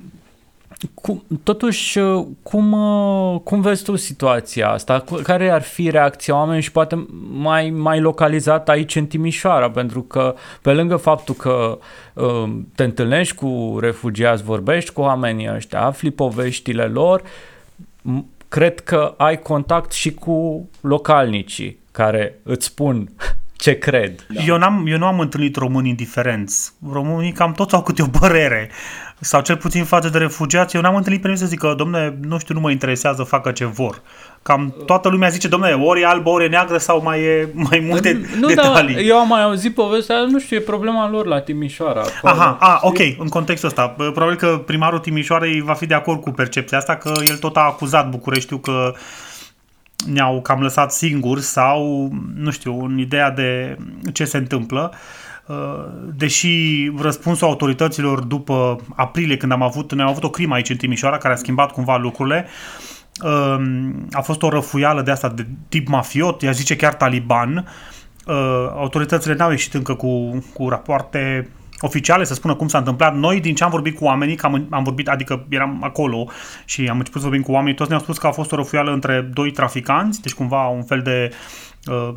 [0.94, 5.00] cum, totuși, uh, cum, uh, cum vezi tu situația asta?
[5.00, 9.70] Cu- Care ar fi reacția oamenilor și poate mai, mai localizat aici în Timișoara?
[9.70, 11.78] Pentru că pe lângă faptul că
[12.13, 17.22] uh, te întâlnești cu refugiați, vorbești cu oamenii ăștia, afli poveștile lor,
[18.02, 23.10] m- cred că ai contact și cu localnicii care îți spun
[23.62, 24.26] ce cred.
[24.45, 26.74] Eu, n-am, eu nu am întâlnit români indiferenți.
[26.91, 28.69] Românii cam toți au câte o părere.
[29.19, 30.76] Sau cel puțin față de refugiați.
[30.76, 33.65] Eu n-am întâlnit pe nimeni să zică, domne, nu știu, nu mă interesează, facă ce
[33.65, 34.02] vor.
[34.43, 37.86] Cam toată lumea zice, domne, ori e albă, ori e neagră sau mai e mai
[37.89, 38.93] multe nu, detalii.
[38.93, 42.00] dar eu am mai auzit povestea, nu știu, e problema lor la Timișoara.
[42.00, 42.34] acolo.
[42.34, 43.93] Aha, a, ok, în contextul ăsta.
[43.97, 47.58] Bă, Probabil că primarul Timișoarei va fi de acord cu percepția asta, că el tot
[47.58, 48.93] a acuzat Bucureștiul că
[50.06, 53.78] ne-au cam lăsat singuri sau, nu știu, în ideea de
[54.14, 54.94] ce se întâmplă.
[55.46, 55.56] Uh,
[56.16, 60.78] Deși răspunsul autorităților după aprilie, când am avut, noi am avut o crimă aici în
[60.78, 62.46] Timișoara care a schimbat cumva lucrurile,
[63.24, 67.68] um, a fost o răfuială de asta de tip mafiot, ea zice chiar taliban.
[68.26, 68.36] Uh,
[68.76, 71.50] Autoritățile n-au ieșit încă cu, cu rapoarte
[71.82, 73.15] oficiale să spună cum s-a întâmplat.
[73.15, 76.30] Noi, din ce am vorbit cu oamenii, că am, am vorbit, adică eram acolo
[76.65, 78.91] și am început să vorbim cu oamenii, toți ne-au spus că a fost o răfuială
[78.91, 81.32] între doi traficanți, deci cumva un fel de
[81.88, 82.13] uh,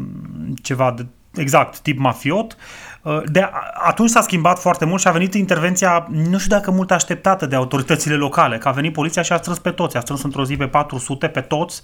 [0.63, 2.57] ceva de, exact, tip mafiot.
[3.03, 3.51] Uh, De
[3.87, 7.57] atunci s-a schimbat foarte mult și a venit intervenția, nu știu dacă mult așteptată de
[7.57, 10.57] autoritățile locale, că a venit poliția și a strâns pe toți, a strâns într-o zi
[10.57, 11.83] pe 400 pe toți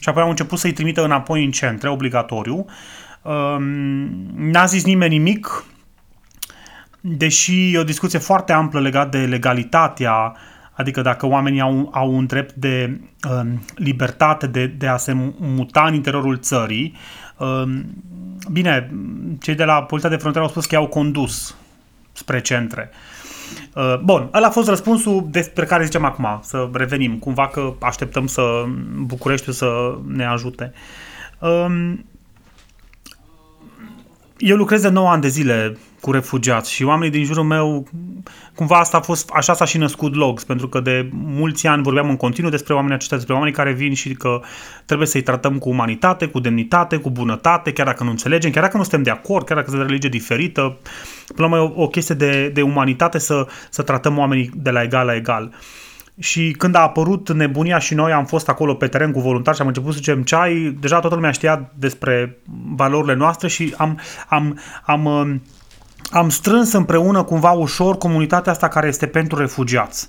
[0.00, 2.64] și apoi au început să-i trimită înapoi în centre, obligatoriu.
[3.22, 3.62] Um,
[4.36, 5.64] N-a zis nimeni nimic,
[7.04, 10.36] deși e o discuție foarte amplă legat de legalitatea,
[10.72, 15.84] adică dacă oamenii au, au un drept de um, libertate de, de a se muta
[15.86, 16.96] în interiorul țării,
[17.38, 17.84] um,
[18.50, 18.90] bine,
[19.40, 21.56] cei de la Poliția de Frontieră au spus că i-au condus
[22.12, 22.90] spre centre.
[23.74, 28.26] Uh, Bun, ăla a fost răspunsul despre care zicem acum, să revenim, cumva că așteptăm
[28.26, 28.64] să
[28.96, 30.72] Bucureștiul să ne ajute.
[31.38, 32.04] Um,
[34.38, 37.86] eu lucrez de 9 ani de zile cu refugiați și oamenii din jurul meu,
[38.54, 42.08] cumva asta a fost, așa s-a și născut Logs, pentru că de mulți ani vorbeam
[42.08, 44.40] în continuu despre oamenii aceștia, despre oamenii care vin și că
[44.86, 48.76] trebuie să-i tratăm cu umanitate, cu demnitate, cu bunătate, chiar dacă nu înțelegem, chiar dacă
[48.76, 50.78] nu suntem de acord, chiar dacă sunt de religie diferită,
[51.34, 54.70] până la urmă e o, o chestie de, de umanitate să, să tratăm oamenii de
[54.70, 55.52] la egal la egal.
[56.18, 59.62] și când a apărut nebunia și noi am fost acolo pe teren cu voluntari și
[59.62, 62.36] am început să zicem ceai, deja toată lumea știa despre
[62.74, 65.40] valorile noastre și am, am, am,
[66.12, 70.08] am, am strâns împreună cumva ușor comunitatea asta care este pentru refugiați.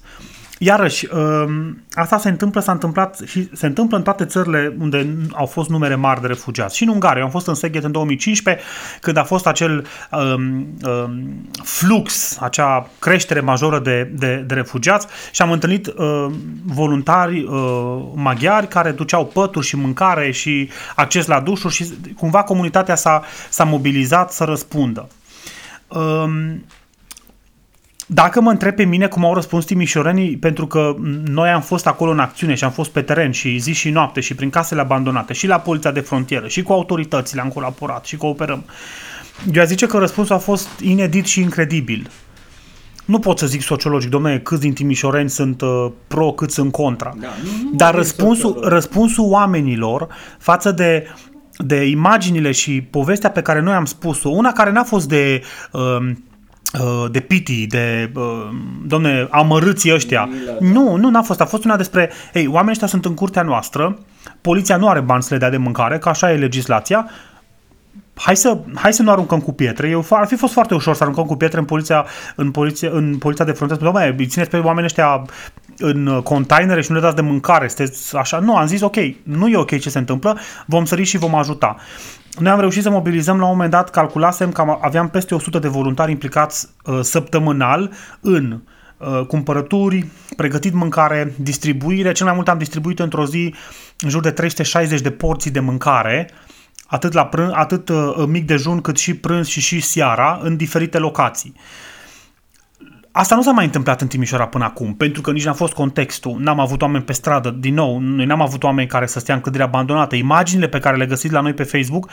[0.58, 5.46] Iarăși, um, asta se întâmplă, s-a întâmplat și se întâmplă în toate țările unde au
[5.46, 6.78] fost numere mari de refugiați.
[6.78, 7.20] Și în Ungaria.
[7.20, 8.64] Eu am fost în Seghet în 2015,
[9.02, 15.42] când a fost acel um, um, flux, acea creștere majoră de, de, de refugiați și
[15.42, 16.26] am întâlnit uh,
[16.66, 22.96] voluntari uh, maghiari care duceau pături și mâncare și acces la dușuri și cumva comunitatea
[22.96, 25.08] s-a, s-a mobilizat să răspundă.
[25.94, 26.64] Um,
[28.06, 32.12] dacă mă întreb pe mine cum au răspuns timișorenii, pentru că noi am fost acolo
[32.12, 35.34] în acțiune și am fost pe teren și zi și noapte și prin casele abandonate
[35.34, 38.64] și la poliția de frontieră și cu autoritățile am colaborat și cooperăm.
[39.54, 42.10] Eu aș zice că răspunsul a fost inedit și incredibil.
[43.06, 47.16] Nu pot să zic sociologic, domnule, câți din timișoreni sunt uh, pro, cât sunt contra.
[47.20, 50.08] Da, nu, nu Dar răspunsul, răspunsul oamenilor
[50.40, 51.08] față de
[51.66, 56.12] de imaginile și povestea pe care noi am spus-o, una care n-a fost de uh,
[56.80, 58.50] Uh, de piti, de uh,
[58.86, 60.30] domne, amărâții ăștia.
[60.60, 61.42] Nu, nu n-a fost.
[61.42, 63.98] A fost una despre, ei, oamenii ăștia sunt în curtea noastră,
[64.42, 67.10] poliția nu are bani să le dea de mâncare, că așa e legislația,
[68.16, 69.90] hai să, hai să nu aruncăm cu pietre.
[69.90, 73.18] Eu, ar fi fost foarte ușor să aruncăm cu pietre în poliția, în poliția, în
[73.18, 73.84] poliția de frontieră.
[73.84, 75.26] Doamne, îi țineți pe oamenii ăștia
[75.78, 77.68] în containere și nu le dați de mâncare.
[77.68, 78.40] Sunteți așa.
[78.40, 81.76] Nu, am zis ok, nu e ok ce se întâmplă, vom sări și vom ajuta.
[82.40, 85.68] Noi am reușit să mobilizăm la un moment dat, calculasem că aveam peste 100 de
[85.68, 88.62] voluntari implicați uh, săptămânal în
[88.98, 90.06] uh, cumpărături,
[90.36, 92.12] pregătit mâncare, distribuire.
[92.12, 93.56] Cel mai mult am distribuit într-o zi
[94.00, 96.30] în jur de 360 de porții de mâncare,
[96.88, 100.98] atât, la prânz, atât uh, mic dejun cât și prânz și și seara, în diferite
[100.98, 101.54] locații.
[101.56, 101.62] Uh,
[103.16, 106.36] Asta nu s-a mai întâmplat în Timișoara până acum, pentru că nici n-a fost contextul.
[106.40, 109.42] N-am avut oameni pe stradă, din nou, noi n-am avut oameni care să stea în
[109.42, 110.16] clădire abandonată.
[110.16, 112.10] Imaginile pe care le găsiți la noi pe Facebook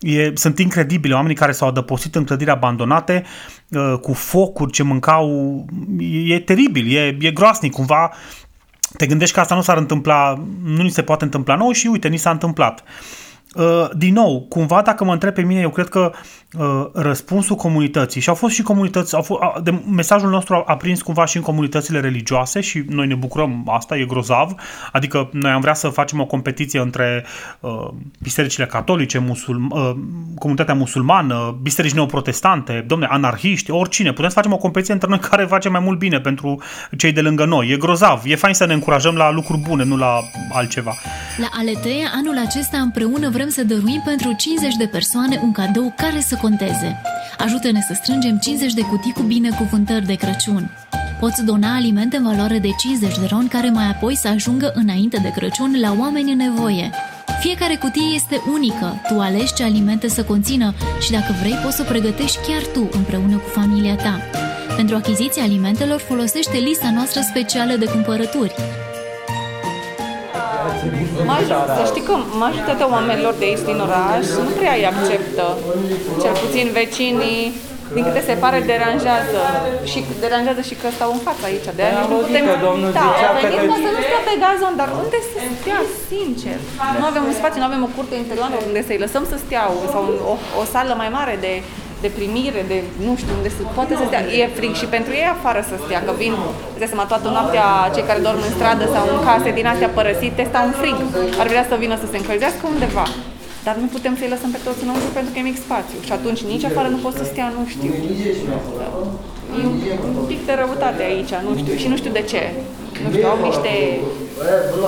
[0.00, 1.14] e, sunt incredibile.
[1.14, 3.24] Oamenii care s-au adăpostit în clădiri abandonate
[3.68, 5.64] uh, cu focuri ce mâncau,
[5.98, 7.72] e, e teribil, e, e groasnic.
[7.72, 8.12] Cumva
[8.96, 12.08] te gândești că asta nu s-ar întâmpla, nu ni se poate întâmpla nou și uite,
[12.08, 12.80] ni s-a întâmplat.
[12.80, 13.27] Uh,
[13.96, 16.12] din nou, cumva dacă mă întreb pe mine, eu cred că
[16.58, 20.76] uh, răspunsul comunității și au fost și comunități, au fost, de, mesajul nostru a, a
[20.76, 24.54] prins cumva și în comunitățile religioase și noi ne bucurăm, asta e grozav,
[24.92, 27.24] adică noi am vrea să facem o competiție între
[27.60, 27.88] uh,
[28.22, 29.90] bisericile catolice, musul, uh,
[30.38, 35.44] comunitatea musulmană, biserici neoprotestante, domne, anarhiști, oricine, putem să facem o competiție între noi care
[35.44, 36.62] face mai mult bine pentru
[36.96, 37.68] cei de lângă noi.
[37.68, 40.20] E grozav, e fain să ne încurajăm la lucruri bune, nu la
[40.52, 40.94] altceva.
[41.36, 46.20] La Aletea, anul acesta împreună vrem să dăruim pentru 50 de persoane un cadou care
[46.20, 47.00] să conteze.
[47.38, 50.70] Ajută-ne să strângem 50 de cutii cu binecuvântări de Crăciun.
[51.20, 55.18] Poți dona alimente în valoare de 50 de ron care mai apoi să ajungă înainte
[55.22, 56.90] de Crăciun la oameni în nevoie.
[57.40, 61.82] Fiecare cutie este unică, tu alegi ce alimente să conțină și dacă vrei poți să
[61.82, 64.20] o pregătești chiar tu împreună cu familia ta.
[64.76, 68.54] Pentru achiziția alimentelor folosește lista noastră specială de cumpărături.
[71.78, 75.46] Să știi că majoritatea oamenilor de aici din oraș nu prea îi acceptă,
[76.22, 77.44] cel puțin vecinii,
[77.96, 79.40] din câte se pare, deranjează
[79.90, 81.68] și deranjează și că stau în fața aici.
[81.78, 82.44] De aia nu putem...
[82.50, 85.80] Că domnul da, zicea că că să nu stea pe gazon, dar unde să stea,
[86.10, 86.58] sincer?
[87.00, 90.02] Nu avem un spațiu, nu avem o curte interioară unde să-i lăsăm să stea sau
[90.32, 91.52] o, o sală mai mare de
[92.04, 94.22] de primire, de nu știu unde se poate să stea.
[94.40, 96.34] E frig și pentru ei afară să stea, că vin,
[96.80, 100.42] de seama, toată noaptea cei care dorm în stradă sau în case din astea părăsite
[100.50, 100.96] stau în frig.
[101.40, 103.06] Ar vrea să vină să se încălzească undeva.
[103.66, 105.98] Dar nu putem să-i lăsăm pe toți înăuntru pentru că e mic spațiu.
[106.06, 107.90] Și atunci nici afară nu pot să stea, nu știu.
[109.60, 111.74] E un pic de răutate aici, nu știu.
[111.82, 112.42] Și nu știu de ce.
[113.02, 113.72] Nu știu, au niște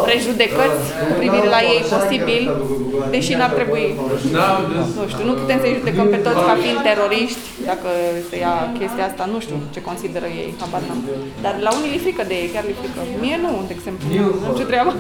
[0.08, 2.42] prejudecăți cu privire la ei posibil,
[3.14, 3.86] deși n-ar trebui.
[4.98, 7.88] Nu știu, nu putem să-i judecăm pe toți ca fiind teroriști, dacă
[8.28, 11.00] se ia chestia asta, nu știu ce consideră ei, habar n-am.
[11.44, 13.00] Dar la unii li frică de ei, chiar li frică.
[13.24, 14.92] Mie nu, de exemplu, nu am ce treabă.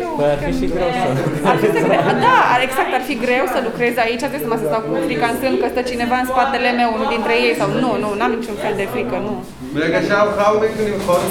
[0.00, 1.06] Nu, Păi ar fi și greu să...
[1.50, 4.50] ar fi să gre- da, ar, exact, ar fi greu să lucrez aici, trebuie să
[4.52, 7.52] mă stau cu frica în sân că stă cineva în spatele meu, unul dintre ei,
[7.60, 9.34] sau nu, nu, n-am niciun fel de frică, nu.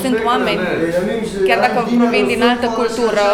[0.03, 0.61] Sunt oameni,
[1.47, 3.25] chiar dacă provin din altă cultură,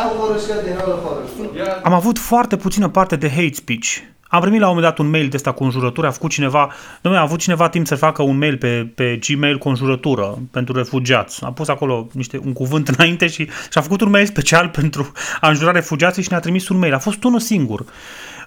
[1.84, 3.98] Am avut foarte puțină parte de hate speech.
[4.28, 6.72] Am primit la un moment dat un mail de ăsta cu înjurături, a făcut cineva,
[7.02, 10.78] domnule, a avut cineva timp să facă un mail pe, pe Gmail cu înjurătură pentru
[10.78, 11.44] refugiați.
[11.44, 15.12] A pus acolo niște, un cuvânt înainte și, și a făcut un mail special pentru
[15.42, 16.94] a înjura refugiații și ne-a trimis un mail.
[16.94, 17.86] A fost unul singur.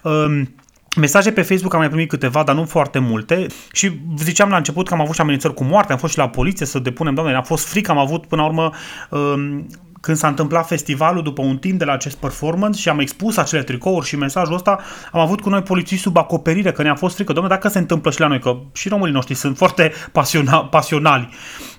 [0.03, 0.49] Um,
[0.97, 4.89] Mesaje pe Facebook am mai primit câteva, dar nu foarte multe și ziceam la început
[4.89, 7.35] că am avut și amenințări cu moarte, am fost și la poliție să depunem, doamne,
[7.35, 8.71] a fost frică, am avut până la urmă
[9.11, 9.67] um,
[10.01, 13.63] când s-a întâmplat festivalul după un timp de la acest performance și am expus acele
[13.63, 14.81] tricouri și mesajul ăsta,
[15.13, 18.11] am avut cu noi polițiști sub acoperire, că ne-a fost frică, domnule, dacă se întâmplă
[18.11, 21.29] și la noi, că și românii noștri sunt foarte pasiona, pasionali.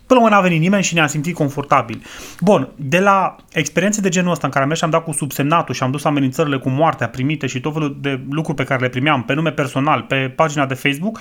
[0.05, 2.03] Până la urmă n-a venit nimeni și ne-a simțit confortabil.
[2.41, 5.11] Bun, de la experiențe de genul ăsta în care am mers și am dat cu
[5.11, 8.81] subsemnatul și am dus amenințările cu moartea primite și tot felul de lucruri pe care
[8.81, 11.19] le primeam pe nume personal, pe pagina de Facebook,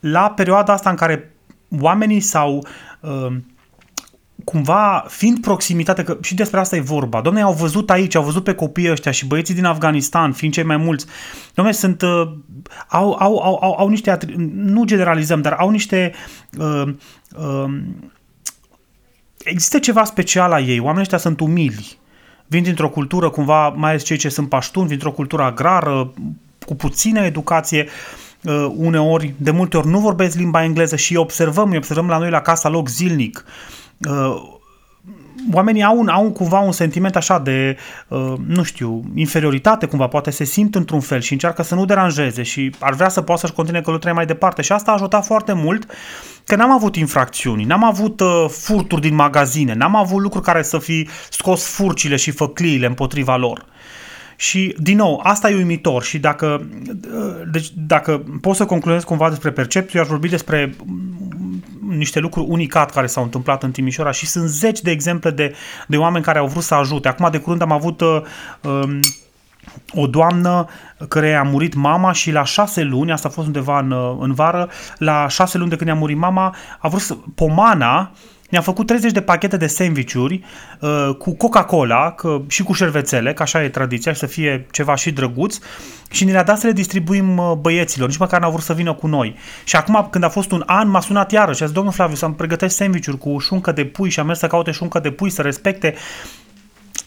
[0.00, 1.34] la perioada asta în care
[1.80, 2.66] oamenii s-au
[3.00, 3.36] uh,
[4.44, 8.44] cumva, fiind proximitate, că și despre asta e vorba, domne, au văzut aici, au văzut
[8.44, 11.06] pe copiii ăștia și băieții din Afganistan, fiind cei mai mulți,
[11.54, 12.32] domne, sunt, uh,
[12.88, 16.12] au, au, au, au, au niște, atri- nu generalizăm, dar au niște,
[16.58, 16.94] uh,
[17.36, 17.80] uh,
[19.38, 21.98] există ceva special la ei, oamenii ăștia sunt umili,
[22.46, 26.12] vin dintr-o cultură, cumva, mai ales cei ce sunt paștuni, dintr-o cultură agrară,
[26.66, 27.88] cu puțină educație,
[28.42, 32.18] uh, uneori, de multe ori nu vorbesc limba engleză și îi observăm, îi observăm la
[32.18, 33.81] noi la casa loc zilnic, uh,
[35.52, 37.76] oamenii au, un, au un, cumva un sentiment așa de,
[38.08, 42.42] uh, nu știu, inferioritate cumva, poate se simt într-un fel și încearcă să nu deranjeze
[42.42, 45.52] și ar vrea să poată să-și continue călătoria mai departe și asta a ajutat foarte
[45.52, 45.86] mult
[46.44, 50.78] că n-am avut infracțiuni, n-am avut uh, furturi din magazine, n-am avut lucruri care să
[50.78, 53.64] fi scos furcile și făcliile împotriva lor.
[54.36, 56.68] Și, din nou, asta e uimitor și dacă,
[57.14, 61.51] uh, deci, dacă pot să concludez cumva despre percepție, eu aș vorbi despre mm,
[61.96, 65.54] niște lucruri unicat care s-au întâmplat în Timișoara și sunt zeci de exemple de,
[65.86, 67.08] de oameni care au vrut să ajute.
[67.08, 68.22] Acum de curând am avut uh,
[68.60, 69.00] um,
[69.94, 70.68] o doamnă
[71.08, 74.34] care a murit mama și la șase luni, asta a fost undeva în, uh, în
[74.34, 78.10] vară, la șase luni de când i-a murit mama, a vrut să, pomana
[78.52, 80.44] ne-a făcut 30 de pachete de sandvișuri
[80.80, 84.94] uh, cu Coca-Cola că, și cu șervețele, că așa e tradiția, și să fie ceva
[84.94, 85.58] și drăguț,
[86.10, 88.94] și ne le-a dat să le distribuim uh, băieților, nici măcar n-au vrut să vină
[88.94, 89.36] cu noi.
[89.64, 92.14] Și acum, când a fost un an, m-a sunat iarăși și a zis, domnul Flaviu,
[92.14, 95.30] să-mi pregătești sandvișuri cu șuncă de pui și am mers să caute șuncă de pui,
[95.30, 95.94] să respecte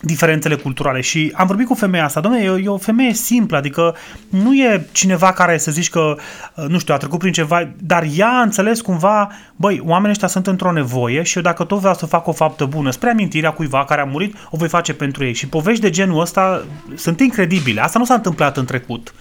[0.02, 3.58] diferențele culturale și am vorbit cu femeia asta, domnule, e, o- e o femeie simplă,
[3.58, 3.96] adică
[4.30, 6.16] nu e cineva care să zici că,
[6.56, 10.28] uh, nu știu, a trecut prin ceva, dar ea a înțeles cumva, băi, oamenii ăștia
[10.28, 13.52] sunt într-o nevoie și eu dacă tot vreau să fac o faptă bună spre amintirea
[13.52, 15.34] cuiva care a murit, o voi face pentru ei.
[15.34, 17.82] Și povești de genul ăsta sunt incredibile.
[17.82, 19.14] Asta nu s-a întâmplat în trecut.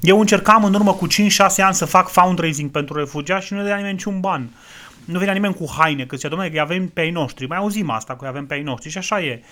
[0.00, 3.76] Eu încercam în urmă cu 5-6 ani să fac fundraising pentru refugiați și nu dea
[3.76, 4.48] nimeni niciun ban.
[5.04, 7.46] Nu venea nimeni cu haine, că zicea, domnule, că îi avem pe ai noștri.
[7.46, 9.42] Mai auzim asta, că îi avem pe ai noștri și așa e.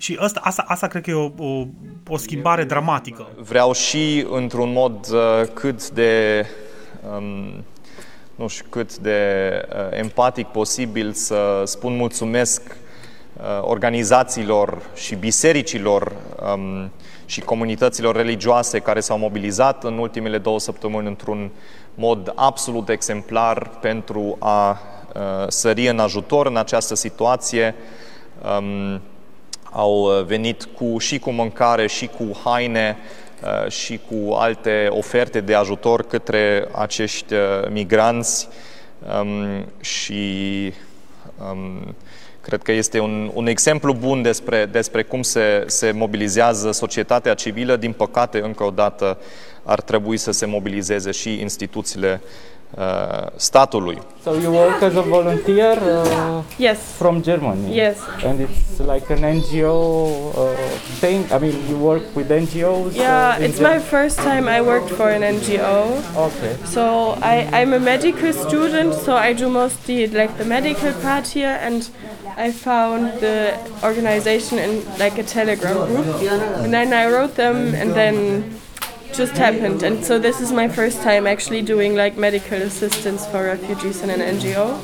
[0.00, 1.66] Și asta, asta, asta cred că e o, o,
[2.08, 3.28] o schimbare dramatică.
[3.36, 6.44] Vreau și într-un mod uh, cât de
[7.16, 7.64] um,
[8.34, 16.12] nu știu cât de uh, empatic posibil să spun mulțumesc uh, organizațiilor și bisericilor
[16.54, 16.90] um,
[17.26, 21.50] și comunităților religioase care s-au mobilizat în ultimele două săptămâni într-un
[21.94, 24.70] mod absolut exemplar pentru a
[25.14, 27.74] uh, sări în ajutor în această situație.
[28.58, 29.00] Um,
[29.70, 32.96] au uh, venit cu, și cu mâncare, și cu haine,
[33.42, 38.48] uh, și cu alte oferte de ajutor către acești uh, migranți
[39.20, 40.72] um, și
[41.50, 41.94] um,
[42.40, 47.76] cred că este un, un exemplu bun despre, despre cum se, se mobilizează societatea civilă.
[47.76, 49.18] Din păcate, încă o dată,
[49.62, 52.28] ar trebui să se mobilizeze și instituțiile uh,
[53.36, 53.98] statului.
[54.22, 55.76] So you work as a volunteer?
[55.76, 56.78] Uh, yes.
[56.96, 57.74] From Germany.
[57.74, 57.98] Yes.
[58.24, 60.54] And it's like an NGO uh,
[61.00, 61.24] thing.
[61.32, 62.94] I mean, you work with NGOs.
[62.94, 66.02] Yeah, uh, in it's my first time I worked for an NGO.
[66.16, 66.56] Okay.
[66.64, 71.58] So I, I'm a medical student, so I do mostly like the medical part here,
[71.62, 71.88] and
[72.36, 76.06] I found the organization in like a Telegram group,
[76.62, 78.60] and then I wrote them, and then
[79.12, 79.82] just happened.
[79.82, 84.10] And so this is my first time actually doing like medical assistance for refugees in
[84.10, 84.80] an NGO.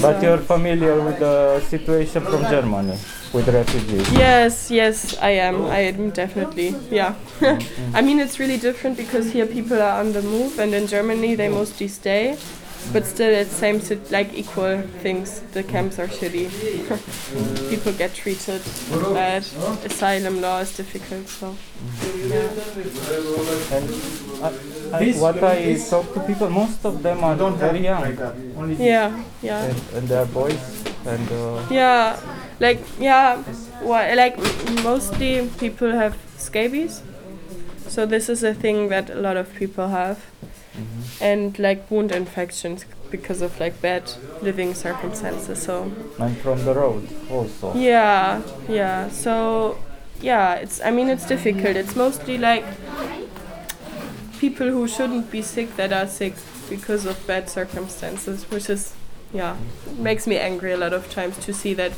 [0.00, 2.98] But you're familiar with the situation from Germany
[3.32, 4.10] with refugees.
[4.12, 5.66] Yes, yes, I am.
[5.66, 6.74] I am definitely.
[6.90, 7.14] Yeah.
[7.94, 11.34] I mean, it's really different because here people are on the move, and in Germany
[11.34, 12.38] they mostly stay.
[12.92, 15.40] But still, it seems sit- like equal things.
[15.52, 16.50] The camps are shitty.
[17.70, 18.62] people get treated
[19.14, 19.42] bad.
[19.84, 21.28] Asylum law is difficult.
[21.28, 21.56] So.
[22.28, 22.48] Yeah.
[23.72, 23.90] And
[24.42, 28.16] I, I, what I talk to people, most of them are very young.
[28.78, 29.64] Yeah, yeah.
[29.64, 30.84] And, and they're boys.
[31.06, 32.18] And uh, Yeah,
[32.60, 33.42] like yeah,
[33.82, 34.38] why like
[34.82, 37.02] mostly people have scabies.
[37.88, 40.18] So this is a thing that a lot of people have,
[40.76, 41.22] Mm-hmm.
[41.24, 44.10] and like wound infections because of like bad
[44.42, 45.62] living circumstances.
[45.62, 47.74] So and from the road also.
[47.74, 49.08] yeah, yeah.
[49.10, 49.78] So
[50.20, 51.76] yeah, it's I mean it's difficult.
[51.76, 52.64] It's mostly like
[54.38, 56.34] people who shouldn't be sick that are sick
[56.68, 58.94] because of bad circumstances, which is,
[59.32, 59.56] yeah,
[59.96, 61.92] makes me angry a lot of times to see that,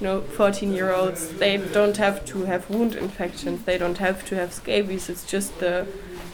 [0.00, 4.24] you know, 14 year olds, they don't have to have wound infections, they don't have
[4.26, 5.86] to have scabies, it's just the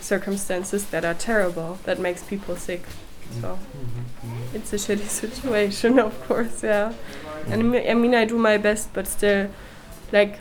[0.02, 2.82] circumstances that are terrible that makes people sick.
[3.40, 4.56] So mm-hmm.
[4.56, 6.92] it's a shitty situation, of course, yeah.
[7.46, 9.48] And I mean- I do my best, but still,
[10.12, 10.40] like,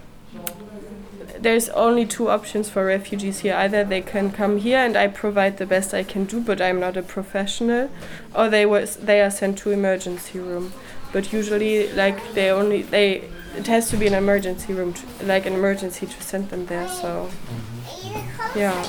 [1.40, 3.56] there's only two options for refugees here.
[3.56, 6.80] Either they can come here and I provide the best I can do, but I'm
[6.80, 7.90] not a professional,
[8.36, 10.72] or they was they are sent to emergency room.
[11.12, 15.46] But usually, like they only they it has to be an emergency room, to, like
[15.46, 16.88] an emergency to send them there.
[16.88, 18.60] So mm-hmm.
[18.60, 18.86] yeah,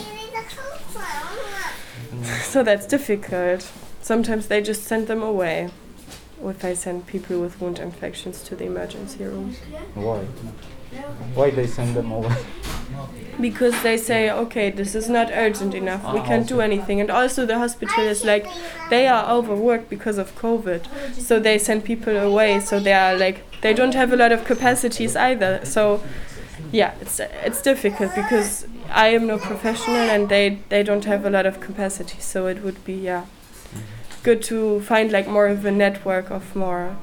[2.42, 3.70] so that's difficult.
[4.00, 5.70] Sometimes they just send them away.
[6.44, 9.54] If I send people with wound infections to the emergency room.
[9.94, 10.18] Why?
[11.34, 12.34] Why they send them away?
[13.40, 17.10] because they say okay this is not urgent enough we Ah, can't do anything and
[17.10, 18.46] also the hospital is like
[18.90, 20.84] they are overworked because of covid
[21.18, 24.44] so they send people away so they are like they don't have a lot of
[24.44, 26.02] capacities either so
[26.72, 31.30] yeah it's it's difficult because i am no professional and they they don't have a
[31.30, 34.22] lot of capacity so it would be yeah mm-hmm.
[34.22, 36.96] good to find like more of a network of more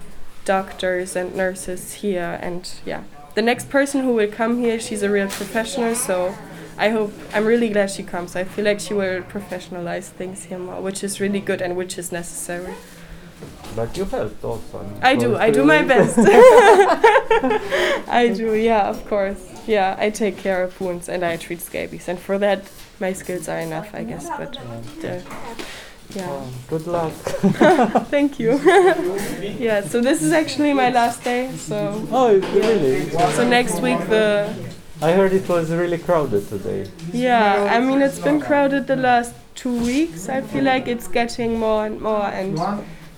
[0.46, 3.04] doctors and nurses here and yeah.
[3.36, 6.36] The next person who will come here she's a real professional so
[6.78, 8.36] i hope i'm really glad she comes.
[8.36, 11.98] I feel like she will professionalize things here more which is really good and which
[11.98, 12.74] is necessary.
[13.76, 14.78] But you helped also.
[15.02, 16.18] i do i do my best.
[18.22, 22.08] I do yeah of course yeah i take care of wounds and i treat scabies
[22.08, 22.62] and for that
[23.00, 25.20] my skills are enough i guess but uh,
[26.16, 27.14] yeah Good luck.
[28.10, 28.52] Thank you.
[29.60, 31.52] yeah, so this is actually my last day.
[31.56, 31.76] So
[32.12, 33.10] Oh, really?
[33.38, 34.52] So next week the
[35.02, 36.90] I heard it was really crowded today.
[37.14, 40.30] yeah, I mean it's been crowded the last two weeks.
[40.30, 42.58] I feel like it's getting more and more and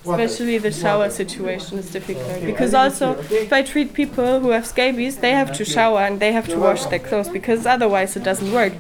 [0.04, 5.18] especially the shower situation is difficult because also if I treat people who have scabies,
[5.18, 8.52] they have to shower and they have to wash their clothes because otherwise it doesn't
[8.52, 8.74] work.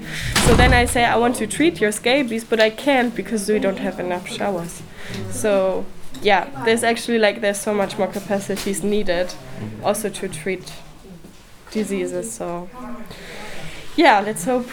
[0.45, 3.59] So then I say I want to treat your scabies, but I can't because we
[3.59, 4.81] don't have enough showers.
[5.29, 5.85] So
[6.21, 9.33] yeah, there's actually like there's so much more capacities needed
[9.83, 10.73] also to treat
[11.69, 12.31] diseases.
[12.31, 12.67] So
[13.95, 14.67] yeah, let's hope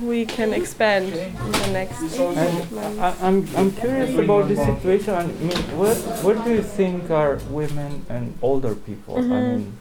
[0.00, 2.98] we can expand in the next And months.
[2.98, 5.14] I, I'm, I'm curious about this situation.
[5.14, 5.94] I mean, where,
[6.24, 9.16] where do you think are women and older people?
[9.18, 9.48] I Mhm.
[9.48, 9.72] mean,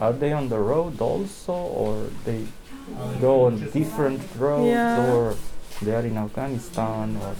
[0.00, 1.94] are they on the road also, or
[2.24, 2.44] they
[3.20, 5.00] go on different roads, Yeah.
[5.06, 5.34] or
[5.82, 7.32] they are in Afghanistan, or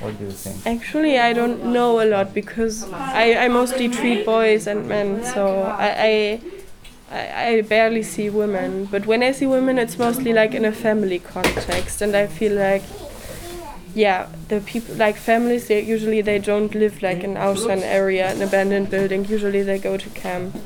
[0.00, 0.56] what do you think?
[0.66, 5.62] Actually, I don't know a lot because I, I mostly treat boys and men, so
[5.78, 6.40] I, I
[7.10, 8.84] I barely see women.
[8.84, 12.54] But when I see women, it's mostly like in a family context, and I feel
[12.54, 12.82] like
[13.94, 15.68] yeah, the people like families.
[15.68, 19.24] They usually they don't live like in Auschwitz area, an abandoned building.
[19.24, 20.56] Usually they go to camp.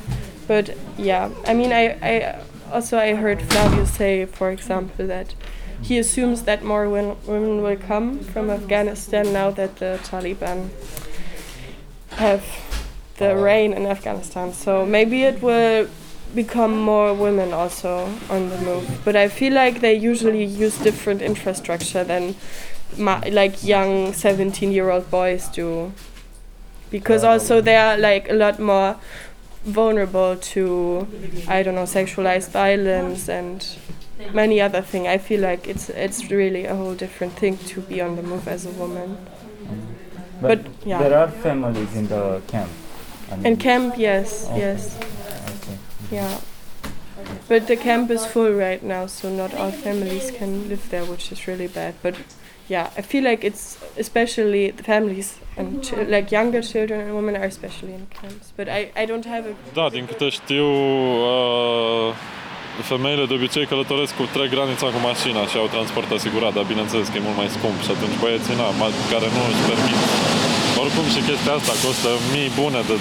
[0.46, 2.42] But yeah, I mean, I, I
[2.72, 5.34] also I heard Flavio say, for example, that
[5.80, 10.68] he assumes that more win- women will come from Afghanistan now that the Taliban
[12.10, 12.44] have
[13.16, 14.52] the reign in Afghanistan.
[14.52, 15.88] So maybe it will
[16.34, 19.00] become more women also on the move.
[19.04, 22.34] But I feel like they usually use different infrastructure than
[22.98, 25.92] like young 17 year old boys do.
[26.90, 28.96] Because uh, also they are like a lot more
[29.64, 31.06] vulnerable to,
[31.48, 33.66] I don't know, sexualized violence and
[34.32, 35.06] many other things.
[35.08, 38.46] I feel like it's it's really a whole different thing to be on the move
[38.46, 39.16] as a woman.
[40.40, 40.98] But, yeah.
[40.98, 42.70] there are families in the camp.
[43.30, 44.58] I In camp, yes, Okay.
[44.58, 44.98] yes.
[46.06, 46.16] Okay.
[46.16, 46.36] Yeah.
[47.48, 51.30] But the camp is full right now, so not all families can live there, which
[51.32, 51.92] is really bad.
[52.02, 52.14] But
[52.74, 53.64] yeah, I feel like it's
[54.04, 55.28] especially the families
[55.58, 58.46] and chi- like younger children and women are especially in camps.
[58.58, 60.66] But I, I don't have a Da, din câte știu,
[61.30, 62.08] uh,
[62.92, 67.06] femeile de obicei călătoresc cu trec granița cu mașina și au transport asigurat, dar bineînțeles
[67.08, 70.00] că e mult mai scump și atunci băieții na, ma- care nu își permit.
[70.82, 72.96] Oricum și chestia asta costă mii bune de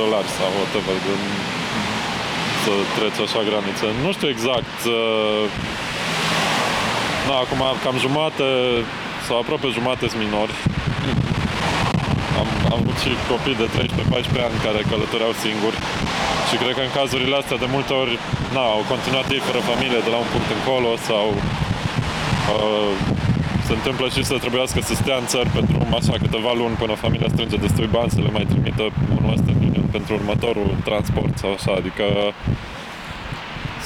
[0.00, 1.14] dolari sau whatever de,
[2.64, 3.86] să treci așa graniță.
[4.04, 4.76] Nu știu exact.
[4.98, 5.44] Uh,
[7.28, 8.48] na, acum cam jumate
[9.26, 10.54] sau aproape jumate sunt minori.
[12.40, 15.78] Am, am avut și copii de 13-14 ani care călătoreau singuri
[16.48, 18.14] și cred că în cazurile astea de multe ori
[18.54, 21.26] na, au continuat ei fără familie de la un punct încolo sau
[22.54, 22.92] uh,
[23.66, 26.94] se întâmplă și să trebuiască să stea în țări pe drum așa câteva luni până
[27.04, 28.84] familia strânge destui bani să le mai trimită
[29.16, 32.04] unul ăsta milion pentru următorul transport sau așa, adică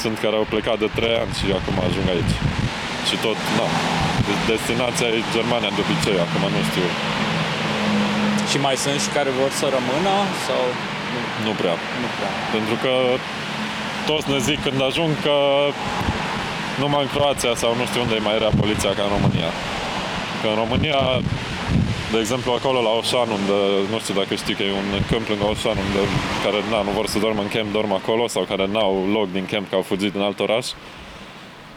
[0.03, 2.35] sunt care au plecat de 3 ani și acum ajung aici.
[3.09, 3.67] Și tot, na,
[4.27, 6.89] de- destinația e Germania de obicei, acum nu știu,
[8.51, 10.15] Și mai sunt și care vor să rămână
[10.47, 10.63] sau
[11.47, 11.77] nu prea.
[12.03, 12.33] nu prea?
[12.57, 12.93] Pentru că
[14.11, 15.37] toți ne zic când ajung că
[16.83, 19.51] numai în Croația sau nu știu unde e mai rea poliția ca în România.
[20.41, 21.01] Că în România,
[22.13, 23.59] de exemplu, acolo la Oșan, unde,
[23.93, 26.01] nu știu dacă știi că e un câmp lângă Oșan, unde,
[26.45, 29.47] care na, nu vor să dormă în camp, dorm acolo, sau care n-au loc din
[29.53, 30.67] camp, că au fugit din alt oraș.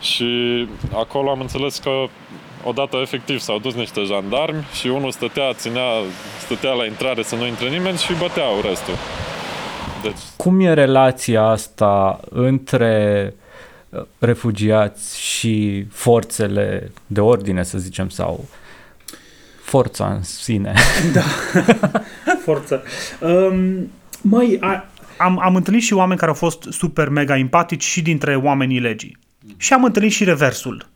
[0.10, 0.30] Și
[1.04, 1.93] acolo am înțeles că
[2.64, 5.89] odată efectiv s-au dus niște jandarmi și unul stătea, ținea,
[6.45, 8.93] stătea la intrare să nu intre nimeni și băteau restul.
[10.02, 13.40] Deci Cum e relația asta între uh,
[14.19, 18.45] refugiați și forțele de ordine, să zicem, sau
[19.63, 20.73] forța în sine?
[21.13, 21.23] Da,
[22.43, 22.83] forță.
[23.19, 24.85] Um, măi, a,
[25.17, 29.17] am, am întâlnit și oameni care au fost super mega empatici și dintre oamenii legii.
[29.57, 30.89] Și am întâlnit și reversul.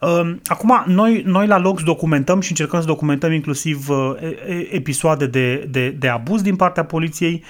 [0.00, 4.74] Um, Acum, noi, noi la Logs documentăm și încercăm să documentăm inclusiv uh, e- e-
[4.74, 7.44] episoade de, de, de abuz din partea poliției.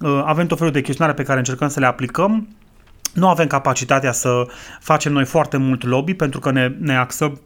[0.00, 2.48] Uh, Avem tot felul de chestionare pe care încercăm să le aplicăm.
[3.14, 4.46] Nu avem capacitatea să
[4.80, 7.40] facem noi foarte mult lobby pentru că ne, ne axăm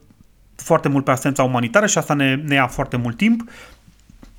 [0.55, 3.49] foarte mult pe asistența umanitară și asta ne, ne ia foarte mult timp.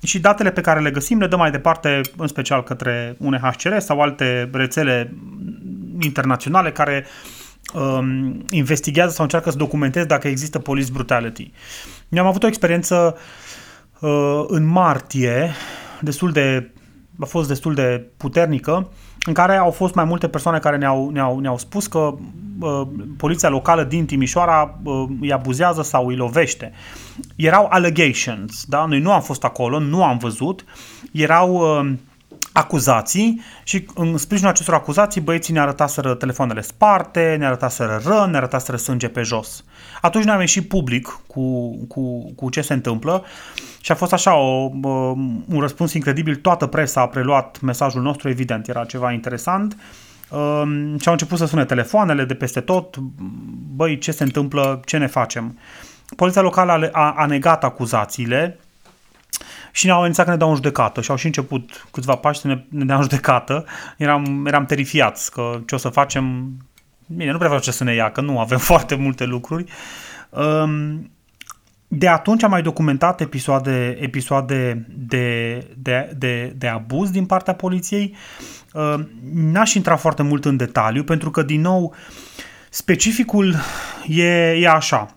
[0.03, 4.01] Și datele pe care le găsim le dăm mai departe, în special către UNHCR sau
[4.01, 5.13] alte rețele
[5.99, 7.05] internaționale care
[7.73, 11.51] um, investigează sau încearcă să documenteze dacă există police brutality.
[12.09, 13.17] Eu am avut o experiență
[13.99, 15.51] uh, în martie,
[16.01, 16.71] destul de,
[17.19, 18.89] a fost destul de puternică,
[19.29, 22.13] în care au fost mai multe persoane care ne-au, ne-au, ne-au spus că
[22.59, 22.81] uh,
[23.17, 26.71] poliția locală din Timișoara uh, îi abuzează sau îi lovește.
[27.35, 28.85] Erau allegations, da?
[28.85, 30.65] Noi nu am fost acolo, nu am văzut.
[31.11, 31.91] Erau uh,
[32.51, 38.37] acuzații și în sprijinul acestor acuzații băieții ne arătaseră telefoanele sparte, ne arătaseră răni, ne
[38.37, 39.63] arătaseră sânge pe jos.
[40.01, 43.23] Atunci noi am ieșit public cu, cu, cu ce se întâmplă
[43.81, 44.69] și a fost așa o,
[45.47, 46.35] un răspuns incredibil.
[46.35, 49.77] Toată presa a preluat mesajul nostru, evident, era ceva interesant.
[50.29, 52.97] Um, și au început să sune telefoanele de peste tot.
[53.75, 55.57] Băi, ce se întâmplă, ce ne facem?
[56.15, 58.59] Poliția locală a, a, a negat acuzațiile,
[59.71, 62.47] și ne-au amenințat că ne dau în judecată și au și început câțiva pași să
[62.47, 63.65] ne, ne dea în judecată.
[63.97, 66.51] Eram, eram terifiați că ce o să facem,
[67.07, 69.65] bine, nu prea vreau ce să ne ia, că nu avem foarte multe lucruri.
[70.29, 71.11] Um,
[71.91, 78.15] de atunci am mai documentat episoade, episoade de, de, de, de abuz din partea poliției.
[78.73, 81.95] Um, N-aș intra foarte mult în detaliu, pentru că, din nou,
[82.69, 83.55] specificul
[84.07, 85.15] e, e așa.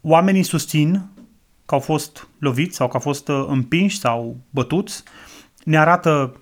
[0.00, 1.02] Oamenii susțin
[1.66, 5.02] că au fost loviți sau că au fost uh, împinși sau bătuți.
[5.64, 6.40] Ne arată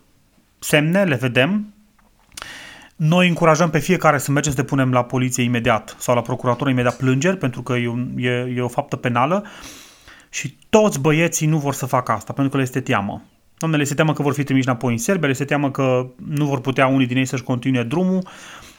[0.58, 1.74] semne, le vedem.
[3.02, 6.96] Noi încurajăm pe fiecare să mergem să depunem la poliție imediat sau la procuratură imediat
[6.96, 9.44] plângeri, pentru că e, un, e, e o faptă penală
[10.30, 13.22] și toți băieții nu vor să facă asta, pentru că le este teamă.
[13.58, 16.06] Doamne, le este teamă că vor fi trimiși înapoi în Serbia, le este teamă că
[16.16, 18.28] nu vor putea unii din ei să-și continue drumul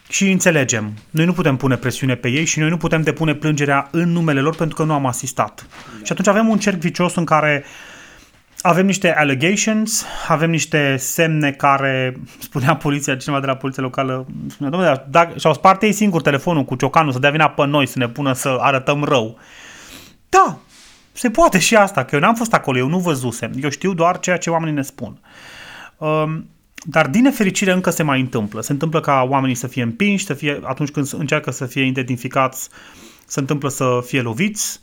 [0.09, 0.93] și înțelegem.
[1.09, 4.41] Noi nu putem pune presiune pe ei și noi nu putem depune plângerea în numele
[4.41, 5.67] lor pentru că nu am asistat.
[6.03, 7.63] Și atunci avem un cerc vicios în care
[8.61, 12.15] avem niște allegations, avem niște semne care,
[12.47, 16.63] spunea poliția, cineva de la poliția locală, spunea, domnule, dacă, și-au spart ei singur telefonul
[16.63, 19.37] cu ciocanul să dea vina pe noi, să ne pună să arătăm rău.
[20.29, 20.57] Da,
[21.11, 24.19] se poate și asta, că eu n-am fost acolo, eu nu văzusem, eu știu doar
[24.19, 25.19] ceea ce oamenii ne spun.
[25.97, 26.49] Um,
[26.83, 28.61] dar din nefericire încă se mai întâmplă.
[28.61, 32.69] Se întâmplă ca oamenii să fie împinși, să fie, atunci când încearcă să fie identificați,
[33.25, 34.79] se întâmplă să fie loviți.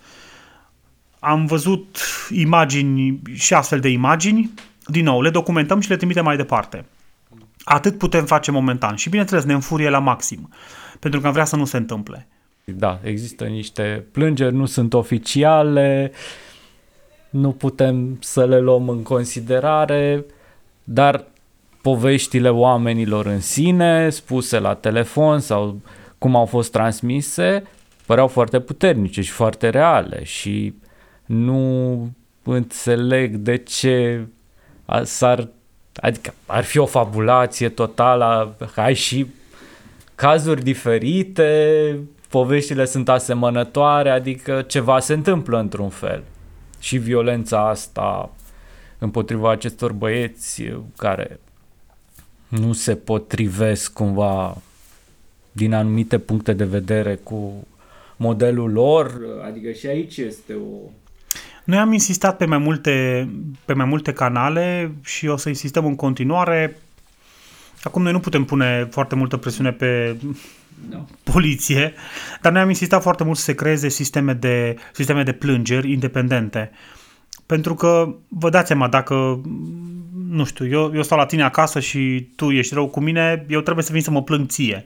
[1.18, 1.98] Am văzut
[2.30, 4.50] imagini și astfel de imagini.
[4.86, 6.84] Din nou, le documentăm și le trimitem mai departe.
[7.64, 8.94] Atât putem face momentan.
[8.94, 10.48] Și bineînțeles, ne înfurie la maxim.
[10.98, 12.28] Pentru că am vrea să nu se întâmple.
[12.64, 16.12] Da, există niște plângeri, nu sunt oficiale,
[17.30, 20.24] nu putem să le luăm în considerare,
[20.84, 21.24] dar
[21.82, 25.80] poveștile oamenilor în sine, spuse la telefon sau
[26.18, 27.62] cum au fost transmise,
[28.06, 30.74] păreau foarte puternice și foarte reale și
[31.28, 32.10] nu
[32.42, 34.26] înțeleg de ce
[34.84, 35.48] a- s-ar,
[35.94, 39.26] adică ar fi o fabulație totală, ai și
[40.14, 41.98] cazuri diferite,
[42.28, 46.22] poveștile sunt asemănătoare, adică ceva se întâmplă într-un fel.
[46.78, 48.30] Și violența asta
[48.98, 50.62] împotriva acestor băieți
[50.96, 51.40] care
[52.48, 54.56] nu se potrivesc cumva
[55.52, 57.66] din anumite puncte de vedere cu
[58.16, 60.90] modelul lor, adică și aici este o
[61.68, 63.28] Noi am insistat pe mai multe,
[63.64, 66.76] pe mai multe canale și o să insistăm în continuare.
[67.82, 70.16] Acum noi nu putem pune foarte multă presiune pe
[71.22, 71.92] poliție,
[72.40, 76.70] dar noi am insistat foarte mult să se creeze sisteme de, sisteme de plângeri independente.
[77.46, 79.40] Pentru că, vă dați seama, dacă,
[80.28, 83.60] nu știu, eu, eu stau la tine acasă și tu ești rău cu mine, eu
[83.60, 84.84] trebuie să vin să mă plâng ție.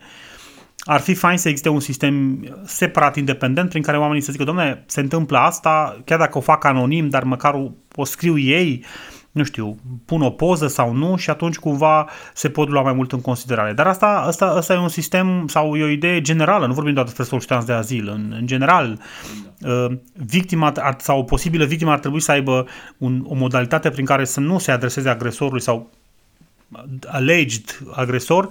[0.84, 4.84] Ar fi fain să existe un sistem separat, independent, prin care oamenii să zică, domnule,
[4.86, 8.84] se întâmplă asta, chiar dacă o fac anonim, dar măcar o, o scriu ei,
[9.32, 13.12] nu știu, pun o poză sau nu și atunci cumva se pot lua mai mult
[13.12, 13.72] în considerare.
[13.72, 17.06] Dar asta, asta, asta e un sistem sau e o idee generală, nu vorbim doar
[17.06, 18.08] despre solicitanți de azil.
[18.08, 18.98] În, în general,
[19.60, 22.66] uh, victima ar, sau o posibilă victimă ar trebui să aibă
[22.98, 25.90] un, o modalitate prin care să nu se adreseze agresorului sau
[27.06, 28.48] alleged agresor,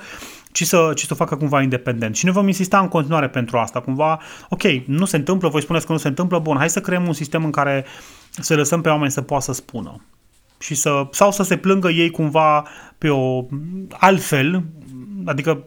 [0.52, 2.16] ci să, ci să o facă cumva independent.
[2.16, 3.80] Și noi vom insista în continuare pentru asta.
[3.80, 7.08] Cumva, ok, nu se întâmplă, voi spuneți că nu se întâmplă, bun, hai să creăm
[7.08, 7.86] un sistem în care
[8.30, 10.02] să lăsăm pe oameni să poată să spună
[10.60, 13.46] și să, sau să se plângă ei cumva pe o
[13.90, 14.64] altfel,
[15.26, 15.64] adică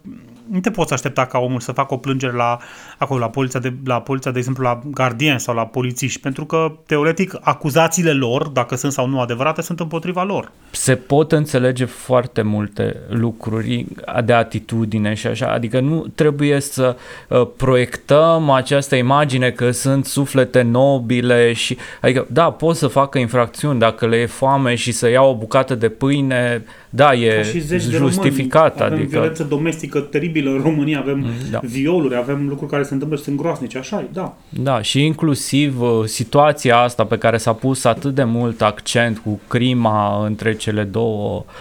[0.51, 2.59] nu te poți aștepta ca omul să facă o plângere la,
[2.99, 6.73] acolo, la poliția, de, la poliția, de exemplu, la gardien sau la polițiști, pentru că,
[6.87, 10.53] teoretic, acuzațiile lor, dacă sunt sau nu adevărate, sunt împotriva lor.
[10.71, 13.87] Se pot înțelege foarte multe lucruri
[14.25, 16.97] de atitudine și așa, adică nu trebuie să
[17.29, 23.79] uh, proiectăm această imagine că sunt suflete nobile și, adică, da, pot să facă infracțiuni
[23.79, 26.65] dacă le e foame și să iau o bucată de pâine,
[26.95, 28.77] da, e și zeci justificat.
[28.77, 28.93] De români.
[28.93, 29.09] avem adică...
[29.11, 31.61] violență domestică teribilă în România, avem Da.
[31.63, 34.37] violuri, avem lucruri care se întâmplă și sunt groasnice, așa e, da.
[34.49, 39.41] Da, și inclusiv uh, situația asta pe care s-a pus atât de mult accent cu
[39.49, 41.53] crima între cele două uh,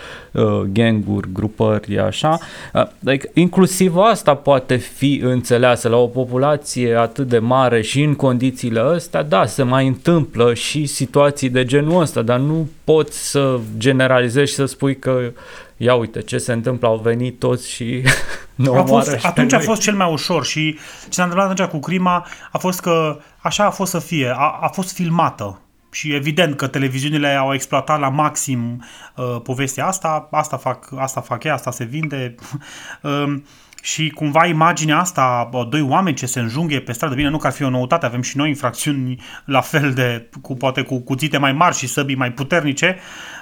[0.72, 2.40] ganguri, grupări, așa,
[2.74, 8.16] uh, like, inclusiv asta poate fi înțeleasă la o populație atât de mare și în
[8.16, 13.60] condițiile astea, da, se mai întâmplă și situații de genul ăsta, dar nu poți să
[13.78, 15.32] generalizezi și să spui că
[15.78, 18.02] ia uite ce se întâmplă, au venit toți și
[18.56, 19.66] ne a omoară fost, și pe atunci a noi.
[19.66, 23.66] fost cel mai ușor și ce s-a întâmplat atunci cu crima a fost că așa
[23.66, 25.58] a fost să fie, a, a fost filmată.
[25.94, 28.84] Și evident că televiziunile au exploatat la maxim
[29.16, 32.36] uh, povestea asta, asta fac, asta fac ea, asta se vinde.
[33.02, 33.44] um,
[33.82, 37.48] și cumva imaginea asta, bă, doi oameni ce se înjunghe pe stradă, bine, nu că
[37.48, 41.38] ar fi o noutate, avem și noi infracțiuni la fel de, cu, poate cu cuțite
[41.38, 42.98] mai mari și săbii mai puternice,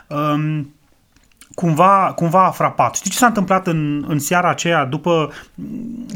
[0.08, 0.74] um,
[1.56, 2.96] cumva, cumva a frapat.
[2.96, 5.32] Știi ce s-a întâmplat în, în seara aceea, după,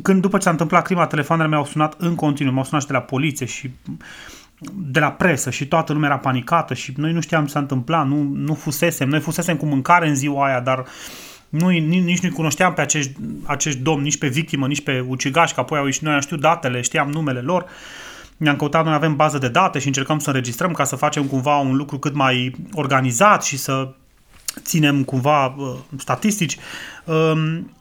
[0.02, 2.88] când după ce s-a întâmplat crima, telefoanele mele au sunat în continuu, m-au sunat și
[2.88, 3.72] de la poliție și
[4.74, 8.08] de la presă și toată lumea era panicată și noi nu știam ce s-a întâmplat,
[8.08, 10.86] nu, nu fusesem, noi fusesem cu mâncare în ziua aia, dar
[11.50, 13.12] nu, nici nu cunoșteam pe acești,
[13.44, 16.40] acești domni, nici pe victimă, nici pe ucigași, că apoi au ieșit, noi am știut
[16.40, 17.66] datele, știam numele lor,
[18.38, 21.58] ne-am căutat, noi avem bază de date și încercăm să înregistrăm ca să facem cumva
[21.58, 23.94] un lucru cât mai organizat și să
[24.62, 26.58] ținem cumva uh, statistici.
[27.06, 27.72] Um,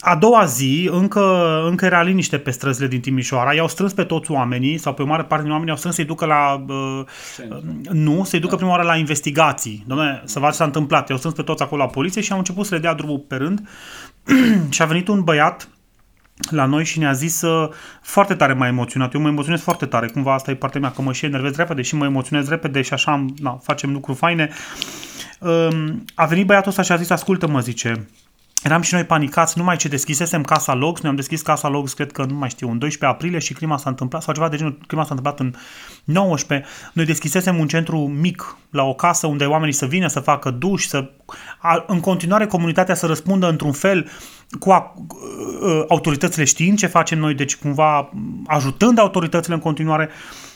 [0.00, 4.30] a doua zi, încă, încă era liniște pe străzile din Timișoara, i-au strâns pe toți
[4.30, 6.64] oamenii, sau pe o mare parte din oameni, i-au strâns să-i ducă la...
[6.68, 7.04] Uh,
[7.90, 9.84] nu, să-i ducă prima oară la investigații.
[9.86, 11.08] Doamne, să vadă ce s-a întâmplat.
[11.08, 13.36] I-au strâns pe toți acolo la poliție și au început să le dea drumul pe
[13.36, 13.68] rând.
[14.74, 15.68] și a venit un băiat
[16.50, 17.68] la noi și ne-a zis uh,
[18.02, 19.14] foarte tare m-a emoționat.
[19.14, 21.82] Eu mă emoționez foarte tare, cumva asta e partea mea, că mă și enervez repede
[21.82, 24.50] și mă emoționez repede și așa na, facem lucruri faine.
[25.40, 28.08] Um, a venit băiatul ăsta și a zis, ascultă-mă, zice,
[28.62, 32.12] Eram și noi panicați, numai ce deschisesem casa Logs, noi am deschis casa Logs, cred
[32.12, 34.78] că nu mai știu, în 12 aprilie și crima s-a întâmplat, sau ceva de genul,
[34.86, 35.54] crima s-a întâmplat în
[36.04, 36.68] 19.
[36.92, 40.86] Noi deschisesem un centru mic la o casă unde oamenii să vină să facă duș,
[40.86, 41.10] să
[41.58, 44.10] a, în continuare comunitatea să răspundă într-un fel
[44.58, 48.10] cu a, uh, autoritățile știind ce facem noi, deci cumva
[48.46, 50.08] ajutând autoritățile în continuare.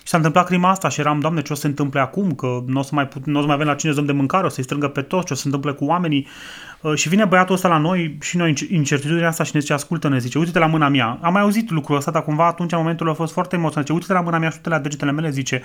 [0.02, 2.62] Și s-a întâmplat crima asta și eram, doamne, ce o să se întâmple acum, că
[2.66, 4.46] nu o să mai, put, n-o să mai avem la cine să dăm de mâncare,
[4.46, 6.26] o să-i strângă pe toți, ce o să se întâmple cu oamenii.
[6.26, 10.08] Uh, și vine băiatul ăsta la noi și noi incertitudinea asta și ne zice, ascultă,
[10.08, 11.18] ne zice, uite-te la mâna mea.
[11.20, 13.86] Am mai auzit lucrul ăsta, dar cumva atunci, în momentul a fost foarte emoționant.
[13.86, 15.62] Zice, uite-te la mâna mea și uite-te la degetele mele, zice,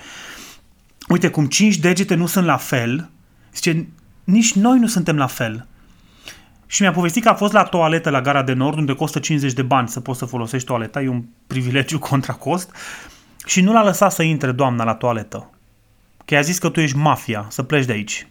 [1.08, 3.08] uite, cum cinci degete nu sunt la fel,
[3.54, 3.88] zice,
[4.24, 5.66] nici noi nu suntem la fel.
[6.66, 9.52] Și mi-a povestit că a fost la toaletă la gara de nord, unde costă 50
[9.52, 12.76] de bani să poți să folosești toaleta, e un privilegiu contra cost,
[13.46, 15.50] și nu l-a lăsat să intre doamna la toaletă.
[16.24, 18.26] Că i-a zis că tu ești mafia, să pleci de aici.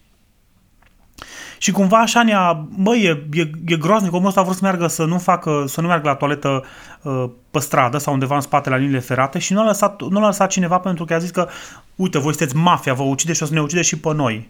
[1.57, 4.87] Și cumva așa ne-a, bă, e, e, e groaznic, omul ăsta a vrut să meargă
[4.87, 6.63] să nu facă, să nu meargă la toaletă
[7.01, 10.19] uh, pe stradă sau undeva în spate la liniile ferate și nu l-a lăsat, nu
[10.19, 11.47] l-a lăsat cineva pentru că a zis că,
[11.95, 14.49] uite, voi sunteți mafia, vă ucide și o să ne ucide și pe noi.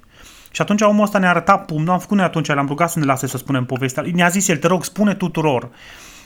[0.51, 3.05] Și atunci omul ăsta ne-a arătat pumnul, am făcut noi atunci, l-am rugat să ne
[3.05, 4.03] lase să spunem povestea.
[4.13, 5.69] Ne-a zis el, te rog, spune tuturor,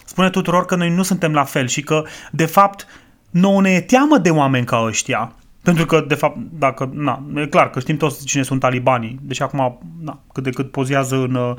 [0.06, 2.88] spune tuturor că noi nu suntem la fel și că, de fapt,
[3.30, 5.36] nouă ne e teamă de oameni ca ăștia.
[5.64, 9.42] Pentru că, de fapt, dacă, na, e clar că știm toți cine sunt talibanii, deci
[9.42, 11.56] acum, na, cât de cât pozează în,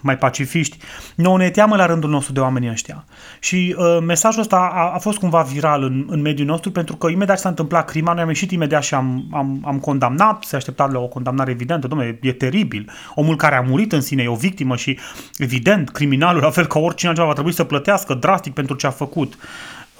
[0.00, 0.78] mai pacifiști,
[1.14, 3.04] nouă ne teamă la rândul nostru de oamenii ăștia.
[3.40, 7.08] Și uh, mesajul ăsta a, a fost cumva viral în, în mediul nostru pentru că
[7.08, 10.56] imediat ce s-a întâmplat crima, noi am ieșit imediat și am, am, am condamnat, se
[10.56, 12.90] aștepta la o condamnare evidentă, domnule, e teribil.
[13.14, 14.98] Omul care a murit în sine e o victimă și
[15.36, 18.90] evident, criminalul, la fel ca oricine altceva, va trebui să plătească drastic pentru ce a
[18.90, 19.38] făcut.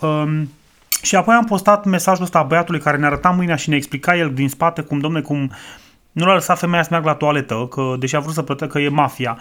[0.01, 0.51] Um,
[1.03, 4.17] și apoi am postat mesajul ăsta a băiatului care ne arăta mâinea și ne explica
[4.17, 5.51] el din spate cum, domne, cum
[6.13, 8.85] nu l-a lăsat femeia să meargă la toaletă, că deși a vrut să plătească, că
[8.85, 9.39] e mafia.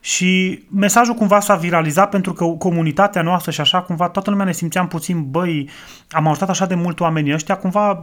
[0.00, 4.52] Și mesajul cumva s-a viralizat pentru că comunitatea noastră și așa, cumva toată lumea ne
[4.52, 5.68] simțeam puțin, băi,
[6.10, 8.02] am ajutat așa de mult oamenii ăștia, cumva,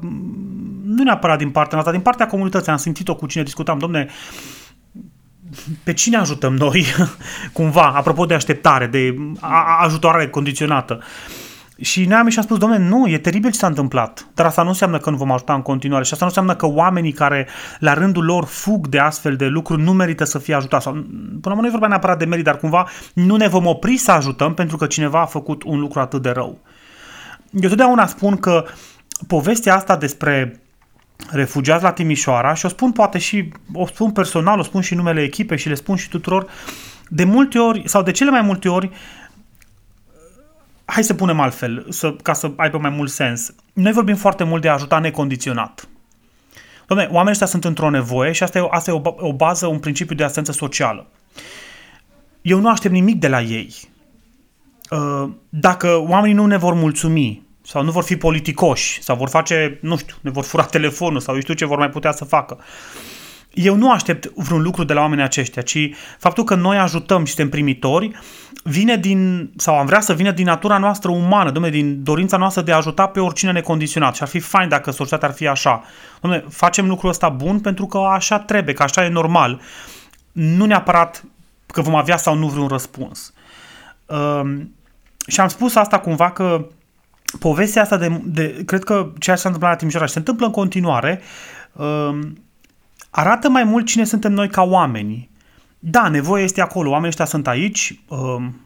[0.85, 4.07] nu neapărat din partea noastră, din partea comunității, am simțit-o cu cine discutam, domne,
[5.83, 6.85] pe cine ajutăm noi,
[7.53, 9.15] cumva, apropo de așteptare, de
[9.81, 11.01] ajutorare condiționată.
[11.81, 14.61] Și noi am și am spus, domnule, nu, e teribil ce s-a întâmplat, dar asta
[14.61, 17.47] nu înseamnă că nu vom ajuta în continuare și asta nu înseamnă că oamenii care
[17.79, 20.83] la rândul lor fug de astfel de lucruri nu merită să fie ajutați.
[20.83, 23.65] Sau, până la urmă nu e vorba neapărat de merit, dar cumva nu ne vom
[23.65, 26.59] opri să ajutăm pentru că cineva a făcut un lucru atât de rău.
[27.51, 28.65] Eu totdeauna spun că
[29.27, 30.61] povestea asta despre
[31.29, 35.21] refugiați la Timișoara și o spun poate și, o spun personal, o spun și numele
[35.21, 36.47] echipei și le spun și tuturor,
[37.09, 38.89] de multe ori, sau de cele mai multe ori,
[40.85, 43.53] hai să punem altfel, să, ca să aibă mai mult sens.
[43.73, 45.87] Noi vorbim foarte mult de a ajuta necondiționat.
[46.83, 49.79] Dom'le, oamenii ăștia sunt într-o nevoie și asta e, asta e o, o bază, un
[49.79, 51.07] principiu de asistență socială.
[52.41, 53.75] Eu nu aștept nimic de la ei.
[54.89, 59.79] Uh, dacă oamenii nu ne vor mulțumi sau nu vor fi politicoși sau vor face,
[59.81, 62.57] nu știu, ne vor fura telefonul sau eu știu ce vor mai putea să facă,
[63.55, 65.89] eu nu aștept vreun lucru de la oamenii aceștia, ci
[66.19, 68.11] faptul că noi ajutăm și suntem primitori
[68.63, 72.61] vine din, sau am vrea să vină din natura noastră umană, domne, din dorința noastră
[72.61, 75.83] de a ajuta pe oricine necondiționat și ar fi fain dacă societatea ar fi așa.
[76.21, 79.61] Domne, facem lucrul ăsta bun pentru că așa trebuie, că așa e normal.
[80.31, 81.23] Nu neapărat
[81.67, 83.33] că vom avea sau nu vreun răspuns.
[84.05, 84.75] Um,
[85.27, 86.67] și am spus asta cumva că
[87.39, 90.45] povestea asta de, de cred că ceea ce s-a întâmplat la Timișoara și se întâmplă
[90.45, 91.21] în continuare,
[91.73, 92.37] um,
[93.15, 95.29] arată mai mult cine suntem noi ca oameni.
[95.79, 98.17] Da, nevoia este acolo, oamenii ăștia sunt aici, uh,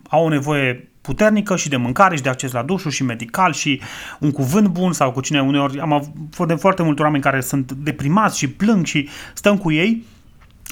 [0.09, 3.81] au o nevoie puternică și de mâncare și de acces la dușul și medical și
[4.19, 7.71] un cuvânt bun sau cu cine uneori am avut de foarte multe oameni care sunt
[7.71, 10.05] deprimați și plâng și stăm cu ei,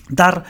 [0.08, 0.44] dar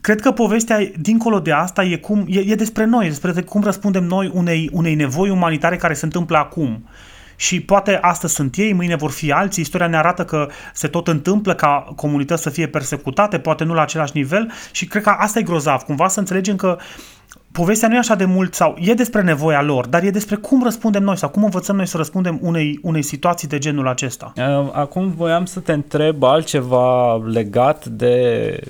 [0.00, 3.62] cred că povestea dincolo de asta e, cum, e, e despre noi, e despre cum
[3.62, 6.82] răspundem noi unei, unei nevoi umanitare care se întâmplă acum.
[6.82, 6.90] Uh,
[7.36, 9.62] și poate astăzi sunt ei, mâine vor fi alții.
[9.62, 13.82] Istoria ne arată că se tot întâmplă ca comunități să fie persecutate, poate nu la
[13.82, 16.78] același nivel și cred că asta e grozav, cumva să înțelegem că
[17.52, 20.62] povestea nu e așa de mult sau e despre nevoia lor, dar e despre cum
[20.62, 24.32] răspundem noi sau cum învățăm noi să răspundem unei, unei situații de genul acesta.
[24.36, 28.60] Uh, acum voiam să te întreb altceva legat de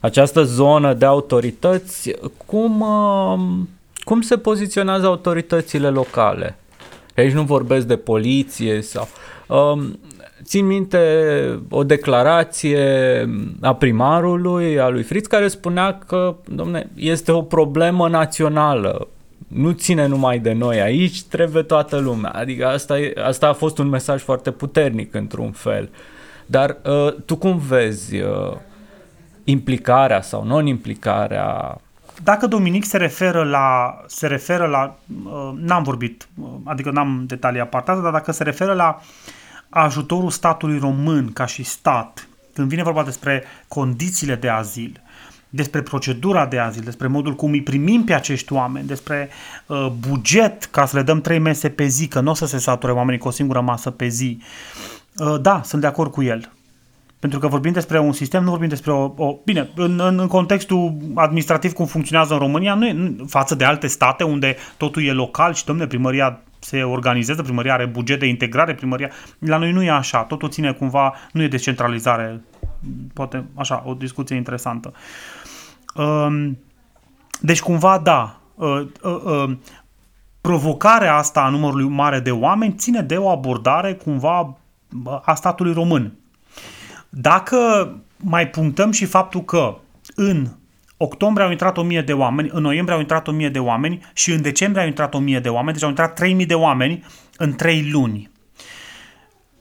[0.00, 2.10] această zonă de autorități.
[2.46, 3.66] Cum, uh,
[4.04, 6.56] cum se poziționează autoritățile locale?
[7.16, 9.08] Aici nu vorbesc de poliție sau...
[9.48, 9.98] Um,
[10.44, 10.98] țin minte
[11.70, 12.84] o declarație
[13.60, 19.08] a primarului, a lui Fritz, care spunea că, domne, este o problemă națională.
[19.48, 22.30] Nu ține numai de noi aici, trebuie toată lumea.
[22.30, 25.90] Adică asta, e, asta a fost un mesaj foarte puternic într-un fel.
[26.46, 28.56] Dar uh, tu cum vezi uh,
[29.44, 31.80] implicarea sau non-implicarea
[32.24, 37.60] dacă Dominic se referă la, se referă la uh, n-am vorbit, uh, adică n-am detalii
[37.60, 39.00] apartate, dar dacă se referă la
[39.68, 45.00] ajutorul statului român ca și stat, când vine vorba despre condițiile de azil,
[45.48, 49.28] despre procedura de azil, despre modul cum îi primim pe acești oameni, despre
[49.66, 52.58] uh, buget ca să le dăm trei mese pe zi, că nu o să se
[52.58, 54.38] sature oamenii cu o singură masă pe zi.
[55.16, 56.52] Uh, da, sunt de acord cu el.
[57.22, 59.12] Pentru că vorbim despre un sistem, nu vorbim despre o...
[59.16, 63.64] o bine, în, în, în contextul administrativ cum funcționează în România, nu e, față de
[63.64, 68.26] alte state unde totul e local și, domne, primăria se organizează, primăria are buget de
[68.26, 69.10] integrare, primăria...
[69.38, 72.44] La noi nu e așa, totul ține cumva, nu e descentralizare,
[73.14, 74.92] poate, așa, o discuție interesantă.
[75.94, 76.58] Um,
[77.40, 79.56] deci, cumva, da, uh, uh, uh,
[80.40, 84.56] provocarea asta a numărului mare de oameni ține de o abordare cumva
[85.24, 86.16] a statului român
[87.14, 89.78] dacă mai punctăm și faptul că
[90.14, 90.46] în
[90.96, 94.42] octombrie au intrat 1000 de oameni, în noiembrie au intrat 1000 de oameni și în
[94.42, 97.04] decembrie au intrat 1000 de oameni, deci au intrat 3000 de oameni
[97.36, 98.30] în 3 luni.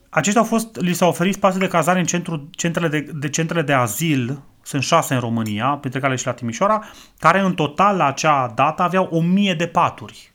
[0.09, 3.61] Aceștia au fost, li s-au oferit spații de cazare în centru, centrele de, de centrele
[3.61, 6.83] de azil, sunt șase în România, printre care și la Timișoara,
[7.19, 10.31] care în total la acea dată aveau 1000 de paturi.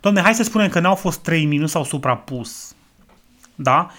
[0.00, 2.74] Doamne, hai să spunem că n-au fost 3000, nu s-au suprapus.
[3.54, 3.90] Da?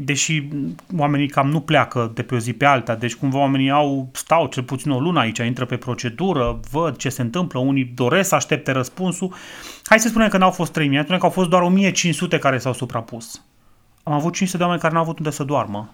[0.00, 0.48] Deși
[0.96, 4.46] oamenii cam nu pleacă de pe o zi pe alta, deci cumva oamenii au, stau
[4.46, 8.34] cel puțin o lună aici, intră pe procedură, văd ce se întâmplă, unii doresc să
[8.34, 9.34] aștepte răspunsul.
[9.84, 12.72] Hai să spunem că n-au fost 3000, spunem că au fost doar 1500 care s-au
[12.72, 13.44] suprapus.
[14.02, 15.90] Am avut 500 de oameni care n-au avut unde să doarmă.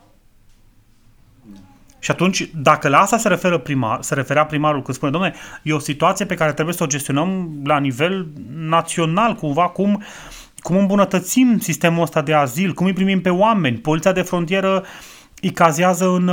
[1.99, 5.73] Și atunci, dacă la asta se, referă primar, se referea primarul când spune, domnule, e
[5.73, 10.03] o situație pe care trebuie să o gestionăm la nivel național, cumva, cum,
[10.65, 13.77] cum îmbunătățim sistemul ăsta de azil, cum îi primim pe oameni.
[13.77, 14.85] Poliția de frontieră
[15.41, 16.29] îi cazează în,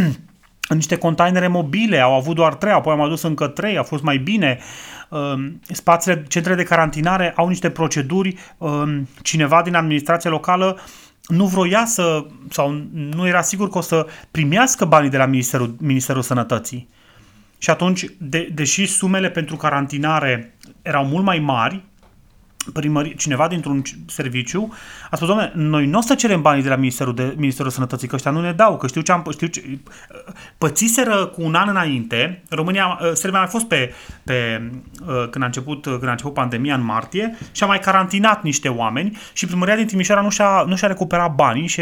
[0.72, 4.02] în niște containere mobile, au avut doar trei, apoi am adus încă trei, a fost
[4.02, 4.58] mai bine.
[5.08, 10.78] Um, Spațiile, centrele de carantinare au niște proceduri, um, cineva din administrația locală
[11.26, 15.74] nu vroia să, sau nu era sigur că o să primească banii de la Ministerul,
[15.80, 16.88] Ministerul Sănătății.
[17.58, 21.84] Și atunci, de, deși sumele pentru carantinare erau mult mai mari,
[22.72, 24.72] primări, cineva dintr-un serviciu
[25.10, 28.08] a spus, domnule, noi nu o să cerem banii de la Ministerul, de, Ministerul Sănătății,
[28.08, 29.78] că ăștia nu ne dau, că știu ce am, știu ce,
[30.58, 33.94] pățiseră cu un an înainte, România, Serbia a mai fost pe,
[34.24, 34.62] pe
[35.30, 39.18] când, a început, când a început pandemia în martie și a mai carantinat niște oameni
[39.32, 41.80] și primăria din Timișoara nu și-a, nu și-a recuperat banii și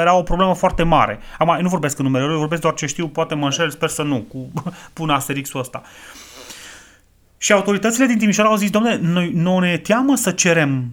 [0.00, 1.18] era o problemă foarte mare.
[1.38, 4.02] Am, nu vorbesc în numele lor, vorbesc doar ce știu, poate mă înșel, sper să
[4.02, 4.52] nu, cu
[4.92, 5.82] pun asterixul ăsta.
[7.42, 10.90] Și autoritățile din Timișoara au zis, domnule, noi nu ne teamă să cerem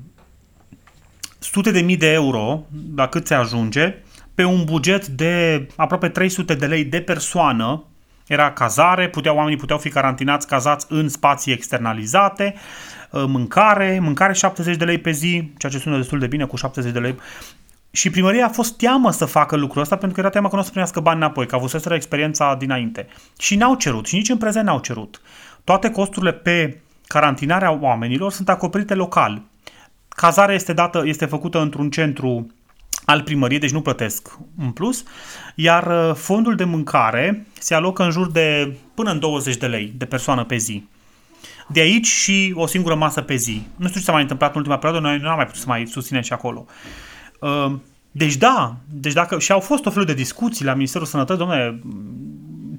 [1.39, 3.95] sute de mii de euro, la cât se ajunge,
[4.35, 7.83] pe un buget de aproape 300 de lei de persoană,
[8.27, 12.55] era cazare, puteau, oamenii puteau fi carantinați, cazați în spații externalizate,
[13.11, 16.55] uh, mâncare, mâncare 70 de lei pe zi, ceea ce sună destul de bine cu
[16.55, 17.15] 70 de lei.
[17.91, 20.61] Și primăria a fost teamă să facă lucrul ăsta pentru că era teamă că nu
[20.61, 23.07] o să primească bani înapoi, că avuseseră experiența dinainte.
[23.39, 25.21] Și n-au cerut, și nici în prezent n-au cerut.
[25.63, 29.41] Toate costurile pe carantinarea oamenilor sunt acoperite local.
[30.09, 32.47] Cazarea este, dată, este făcută într-un centru
[33.05, 35.03] al primăriei, deci nu plătesc în plus,
[35.55, 39.93] iar uh, fondul de mâncare se alocă în jur de până în 20 de lei
[39.97, 40.87] de persoană pe zi.
[41.67, 43.61] De aici și o singură masă pe zi.
[43.75, 45.67] Nu știu ce s-a mai întâmplat în ultima perioadă, noi nu am mai putut să
[45.67, 46.65] mai susținem și acolo.
[47.39, 47.71] Uh,
[48.11, 51.79] deci da, deci dacă, și au fost o felul de discuții la Ministerul Sănătății, domnule,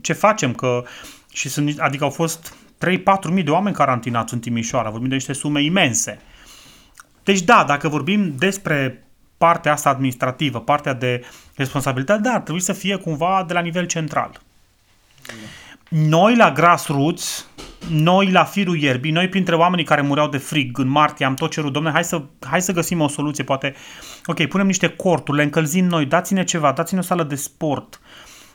[0.00, 0.84] ce facem, că
[1.32, 2.54] și sunt, adică au fost
[2.86, 6.18] 3-4 mii de oameni carantinați în Timișoara, vorbim de niște sume imense.
[7.24, 9.04] Deci da, dacă vorbim despre
[9.38, 11.24] partea asta administrativă, partea de
[11.54, 14.40] responsabilitate, da, ar trebui să fie cumva de la nivel central.
[15.88, 17.46] Noi la grassroots,
[17.88, 21.50] noi la firul ierbii, noi printre oamenii care mureau de frig în martie am tot
[21.50, 23.74] cerut, domne, hai să, hai să găsim o soluție, poate,
[24.26, 28.00] ok, punem niște corturi, le încălzim noi, dați-ne ceva, dați-ne o sală de sport,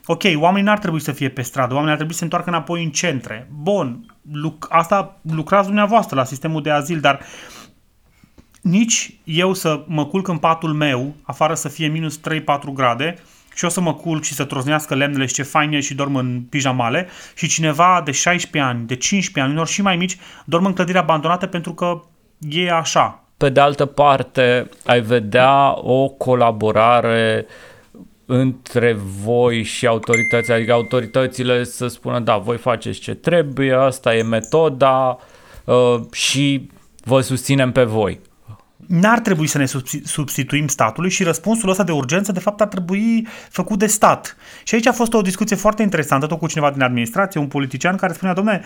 [0.06, 2.84] Ok, oamenii n-ar trebui să fie pe stradă, oamenii ar trebui să se întoarcă înapoi
[2.84, 3.48] în centre.
[3.62, 7.20] Bun, luc- asta lucrați dumneavoastră la sistemul de azil, dar
[8.62, 13.16] nici eu să mă culc în patul meu, afară să fie minus 3-4 grade,
[13.56, 16.16] și o să mă culc și să troznească lemnele și ce fain e și dorm
[16.16, 20.66] în pijamale și cineva de 16 ani, de 15 ani, unor și mai mici, dorm
[20.66, 22.02] în clădiri abandonate pentru că
[22.50, 23.24] e așa.
[23.38, 27.46] Pe de altă parte, ai vedea o colaborare
[28.26, 34.24] între voi și autorități, adică autoritățile să spună da, voi faceți ce trebuie, asta e
[34.24, 35.20] metoda
[35.66, 36.70] uh, și
[37.04, 38.20] vă susținem pe voi.
[38.88, 39.66] N-ar trebui să ne
[40.04, 44.38] substituim statului și răspunsul ăsta de urgență de fapt ar trebui făcut de stat.
[44.64, 47.96] Și aici a fost o discuție foarte interesantă tot cu cineva din administrație, un politician
[47.96, 48.66] care spunea, domne,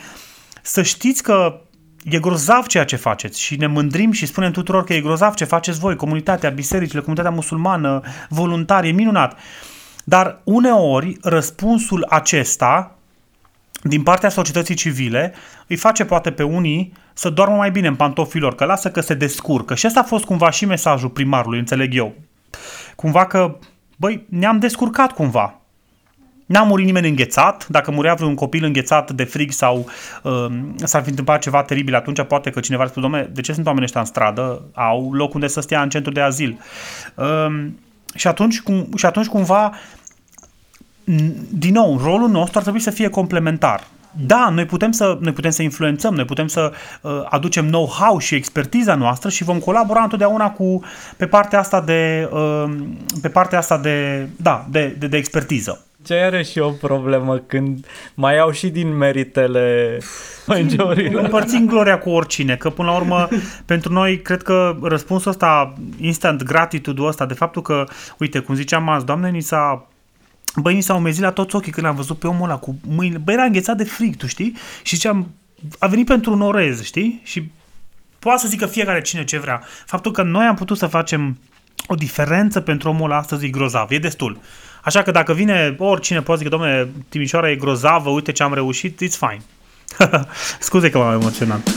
[0.62, 1.62] să știți că
[2.04, 5.46] e grozav ceea ce faceți și ne mândrim și spunem tuturor că e grozav ce
[5.46, 9.38] faceți voi, comunitatea, bisericile, comunitatea musulmană, voluntari, e minunat.
[10.04, 12.96] Dar uneori răspunsul acesta
[13.84, 15.34] din partea societății civile
[15.68, 19.14] îi face poate pe unii să doarmă mai bine în pantofilor, că lasă că se
[19.14, 19.76] descurcă.
[19.76, 22.16] Și asta a fost cumva și mesajul primarului, înțeleg eu.
[22.96, 23.58] Cumva că,
[23.96, 25.59] băi, ne-am descurcat cumva.
[26.50, 29.90] N-a murit nimeni înghețat, dacă murea vreun copil înghețat de frig sau
[30.24, 30.46] uh,
[30.76, 33.66] s-ar fi întâmplat ceva teribil, atunci poate că cineva ar spune, domnule, de ce sunt
[33.66, 34.62] oamenii ăștia în stradă?
[34.74, 36.60] Au loc unde să stea în centru de azil.
[37.16, 37.66] Uh,
[38.16, 39.74] și, atunci, cum, și atunci cumva,
[41.50, 43.88] din nou, rolul nostru ar trebui să fie complementar.
[44.26, 46.72] Da, noi putem să, noi putem să influențăm, noi putem să
[47.02, 50.84] uh, aducem know-how și expertiza noastră și vom colabora întotdeauna cu
[51.18, 52.74] pe partea asta de uh,
[53.22, 55.84] pe partea asta de da, de, de, de expertiză.
[56.10, 59.98] Ce are și o problemă când mai au și din meritele
[60.48, 61.24] mangiorilor.
[61.24, 63.28] Împărțim gloria cu oricine, că până la urmă
[63.66, 67.86] pentru noi cred că răspunsul ăsta, instant gratitude-ul ăsta, de faptul că,
[68.18, 69.88] uite, cum ziceam azi, doamne, ni s-a
[70.56, 73.22] Băi, ni s-au umezit la toți ochii când am văzut pe omul ăla cu mâinile.
[73.24, 74.56] Băi, era înghețat de frig, tu știi?
[74.84, 75.32] Și ziceam,
[75.80, 77.22] a venit pentru un orez, știi?
[77.24, 77.52] Și
[78.20, 79.62] poate să zică fiecare cine ce vrea.
[79.86, 81.38] Faptul că noi am putut să facem
[81.88, 84.40] o diferență pentru omul ăla astăzi e grozav, e destul.
[84.90, 89.02] Așa că dacă vine oricine poate zice, domne, Timișoara e grozavă, uite ce am reușit,
[89.04, 89.42] it's fine.
[90.60, 91.70] Scuze că m-am emoționat.